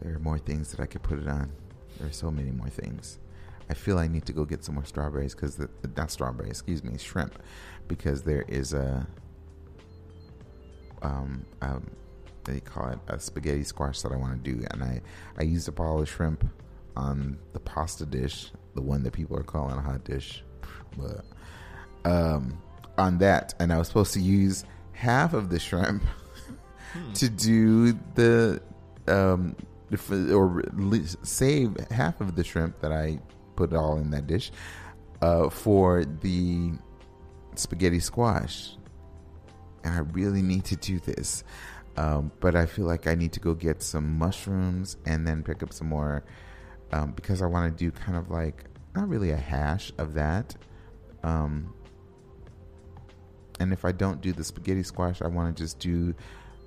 [0.01, 1.51] there are more things that I could put it on.
[1.97, 3.19] There are so many more things.
[3.69, 6.83] I feel I need to go get some more strawberries because the not strawberries, excuse
[6.83, 7.37] me, shrimp,
[7.87, 9.05] because there is a
[11.01, 11.89] um um
[12.51, 15.01] you call it a spaghetti squash that I want to do, and I
[15.37, 16.43] I used up all the shrimp
[16.95, 20.43] on the pasta dish, the one that people are calling a hot dish,
[20.97, 21.25] but
[22.09, 22.61] um
[22.97, 24.63] on that, and I was supposed to use
[24.93, 26.03] half of the shrimp
[27.15, 28.61] to do the
[29.07, 29.55] um
[30.31, 30.63] or
[31.23, 33.19] save half of the shrimp that I
[33.55, 34.51] put all in that dish
[35.21, 36.71] uh for the
[37.55, 38.77] spaghetti squash
[39.83, 41.43] and I really need to do this.
[41.97, 45.63] Um, but I feel like I need to go get some mushrooms and then pick
[45.63, 46.23] up some more
[46.91, 48.65] um, because I want to do kind of like
[48.95, 50.55] not really a hash of that.
[51.23, 51.73] Um,
[53.59, 56.15] and if I don't do the spaghetti squash, I want to just do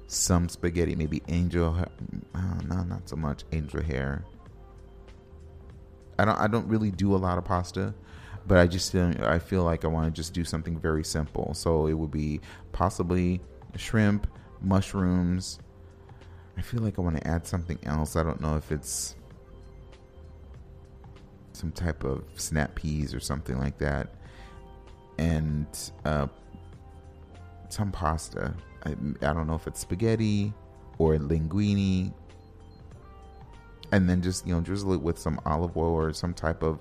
[0.06, 1.86] some spaghetti, maybe angel.
[2.34, 4.24] Oh, no, not so much angel hair.
[6.18, 6.38] I don't.
[6.38, 7.94] I don't really do a lot of pasta,
[8.46, 11.54] but I just I feel like I want to just do something very simple.
[11.54, 12.40] So it would be
[12.72, 13.40] possibly
[13.76, 14.26] shrimp,
[14.60, 15.58] mushrooms.
[16.58, 18.14] I feel like I want to add something else.
[18.14, 19.16] I don't know if it's
[21.62, 24.08] some type of snap peas or something like that,
[25.16, 25.68] and
[26.04, 26.26] uh,
[27.68, 28.52] some pasta.
[28.84, 30.52] I, I don't know if it's spaghetti
[30.98, 32.12] or linguine,
[33.92, 36.80] and then just you know drizzle it with some olive oil or some type of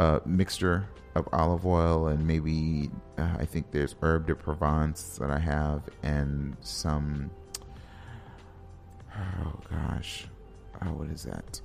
[0.00, 5.30] uh, mixture of olive oil and maybe uh, I think there's herb de Provence that
[5.30, 7.30] I have and some
[9.16, 10.26] oh gosh
[10.82, 11.60] oh what is that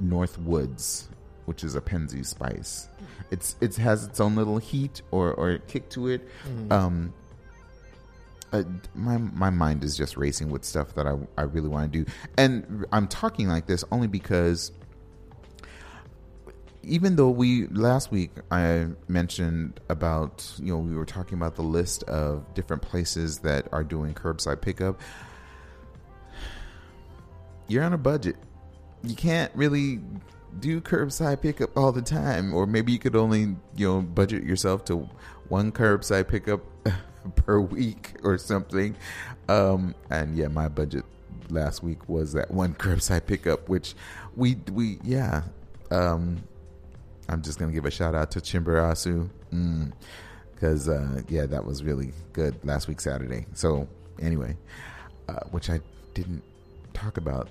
[0.00, 1.08] North Woods
[1.46, 2.88] which is a Penzi spice
[3.30, 6.72] it's it has its own little heat or or kick to it mm.
[6.72, 7.12] um
[8.52, 8.62] uh,
[8.94, 12.10] my my mind is just racing with stuff that I, I really want to do
[12.38, 14.70] and I'm talking like this only because
[16.86, 21.62] even though we last week I mentioned about you know we were talking about the
[21.62, 25.00] list of different places that are doing curbside pickup.
[27.68, 28.36] You're on a budget.
[29.04, 30.00] You can't really
[30.60, 34.84] do curbside pickup all the time, or maybe you could only you know budget yourself
[34.86, 35.08] to
[35.48, 36.60] one curbside pickup
[37.36, 38.96] per week or something.
[39.48, 41.04] Um, and yeah, my budget
[41.50, 43.94] last week was that one curbside pickup, which
[44.36, 45.42] we we yeah.
[45.90, 46.42] Um,
[47.28, 49.28] I'm just gonna give a shout out to Chimborazo,
[50.54, 53.46] because mm, uh, yeah, that was really good last week Saturday.
[53.54, 53.88] So
[54.20, 54.56] anyway,
[55.28, 55.80] uh, which I
[56.14, 56.42] didn't
[56.92, 57.48] talk about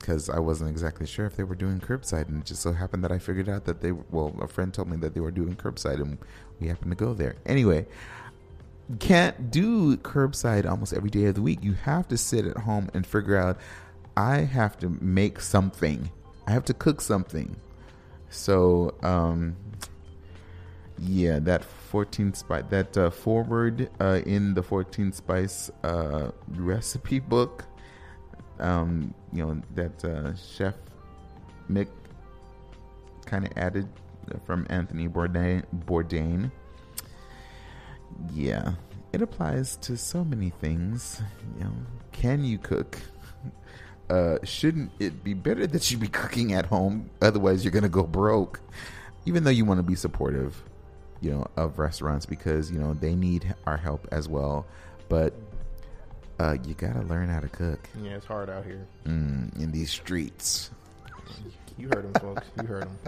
[0.00, 3.04] because I wasn't exactly sure if they were doing curbside, and it just so happened
[3.04, 5.54] that I figured out that they well, a friend told me that they were doing
[5.54, 6.18] curbside, and
[6.58, 7.36] we happened to go there.
[7.46, 7.86] Anyway,
[8.98, 11.60] can't do curbside almost every day of the week.
[11.62, 13.58] You have to sit at home and figure out.
[14.16, 16.10] I have to make something.
[16.46, 17.56] I have to cook something
[18.30, 19.56] so, um,
[20.98, 27.64] yeah, that 14 spice, that uh, forward uh, in the 14 spice uh, recipe book,
[28.60, 30.74] um, you know, that uh, Chef
[31.68, 31.88] Mik
[33.26, 33.88] kind of added
[34.44, 36.50] from Anthony Bourdain, Bourdain.
[38.32, 38.72] Yeah,
[39.12, 41.22] it applies to so many things.
[41.58, 41.72] You know,
[42.12, 42.98] can you cook?
[44.10, 47.08] uh, shouldn't it be better that you be cooking at home?
[47.22, 48.60] Otherwise, you're to go broke.
[49.24, 50.62] Even though you want to be supportive,
[51.20, 54.66] you know, of restaurants because you know they need our help as well.
[55.08, 55.34] But
[56.40, 57.86] uh, you got to learn how to cook.
[58.02, 60.70] Yeah, it's hard out here mm, in these streets.
[61.76, 62.48] You heard them, folks.
[62.60, 62.98] You heard them.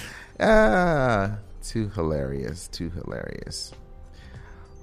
[0.40, 2.68] ah, too hilarious.
[2.68, 3.72] Too hilarious.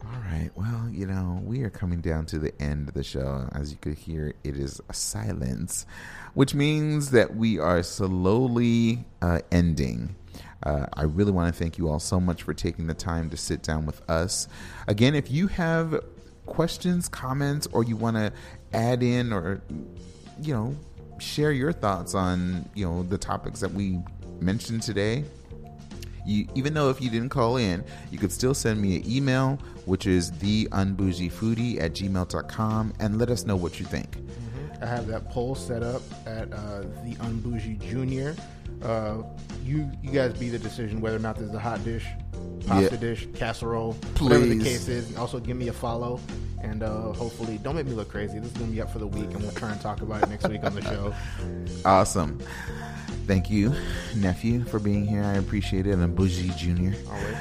[0.04, 0.50] All right.
[0.56, 3.48] Well, you know, we are coming down to the end of the show.
[3.54, 5.86] As you could hear, it is a silence,
[6.34, 10.16] which means that we are slowly uh, ending.
[10.64, 13.38] Uh, I really want to thank you all so much for taking the time to
[13.38, 14.48] sit down with us.
[14.88, 16.04] Again, if you have
[16.46, 18.32] questions, comments, or you want to
[18.74, 19.62] add in or,
[20.42, 20.76] you know,
[21.20, 24.00] share your thoughts on, you know, the topics that we
[24.40, 25.24] mentioned today,
[26.26, 29.60] you, even though if you didn't call in, you could still send me an email,
[29.86, 34.18] which is theunbougiefoodie at gmail.com, and let us know what you think.
[34.18, 34.84] Mm-hmm.
[34.84, 38.36] I have that poll set up at uh, the Unbougie Junior.
[38.84, 39.24] Uh,
[39.64, 42.06] you you guys be the decision whether or not there's a hot dish,
[42.68, 43.00] pasta yeah.
[43.00, 44.24] dish, casserole, Please.
[44.24, 45.16] whatever the case is.
[45.16, 46.20] Also, give me a follow,
[46.62, 48.40] and uh, hopefully, don't make me look crazy.
[48.40, 50.30] This is gonna be up for the week, and we'll try and talk about it
[50.30, 51.14] next week on the show.
[51.86, 52.40] Awesome.
[53.28, 53.74] Thank you,
[54.16, 55.24] nephew, for being here.
[55.24, 55.92] I appreciate it.
[55.92, 56.94] And Bougie Junior.
[57.10, 57.36] Always.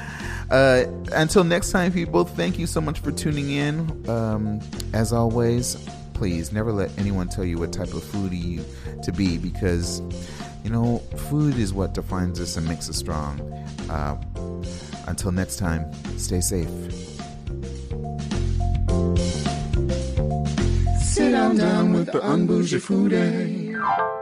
[0.51, 2.25] Uh, until next time, people.
[2.25, 4.09] Thank you so much for tuning in.
[4.09, 4.61] Um,
[4.93, 5.77] as always,
[6.15, 8.65] please never let anyone tell you what type of foodie you
[9.03, 10.01] to be because
[10.65, 10.99] you know
[11.29, 13.41] food is what defines us and makes us strong.
[13.91, 14.17] Uh,
[15.07, 16.69] until next time, stay safe.
[21.03, 24.22] Sit down, down with the unbougie foodie.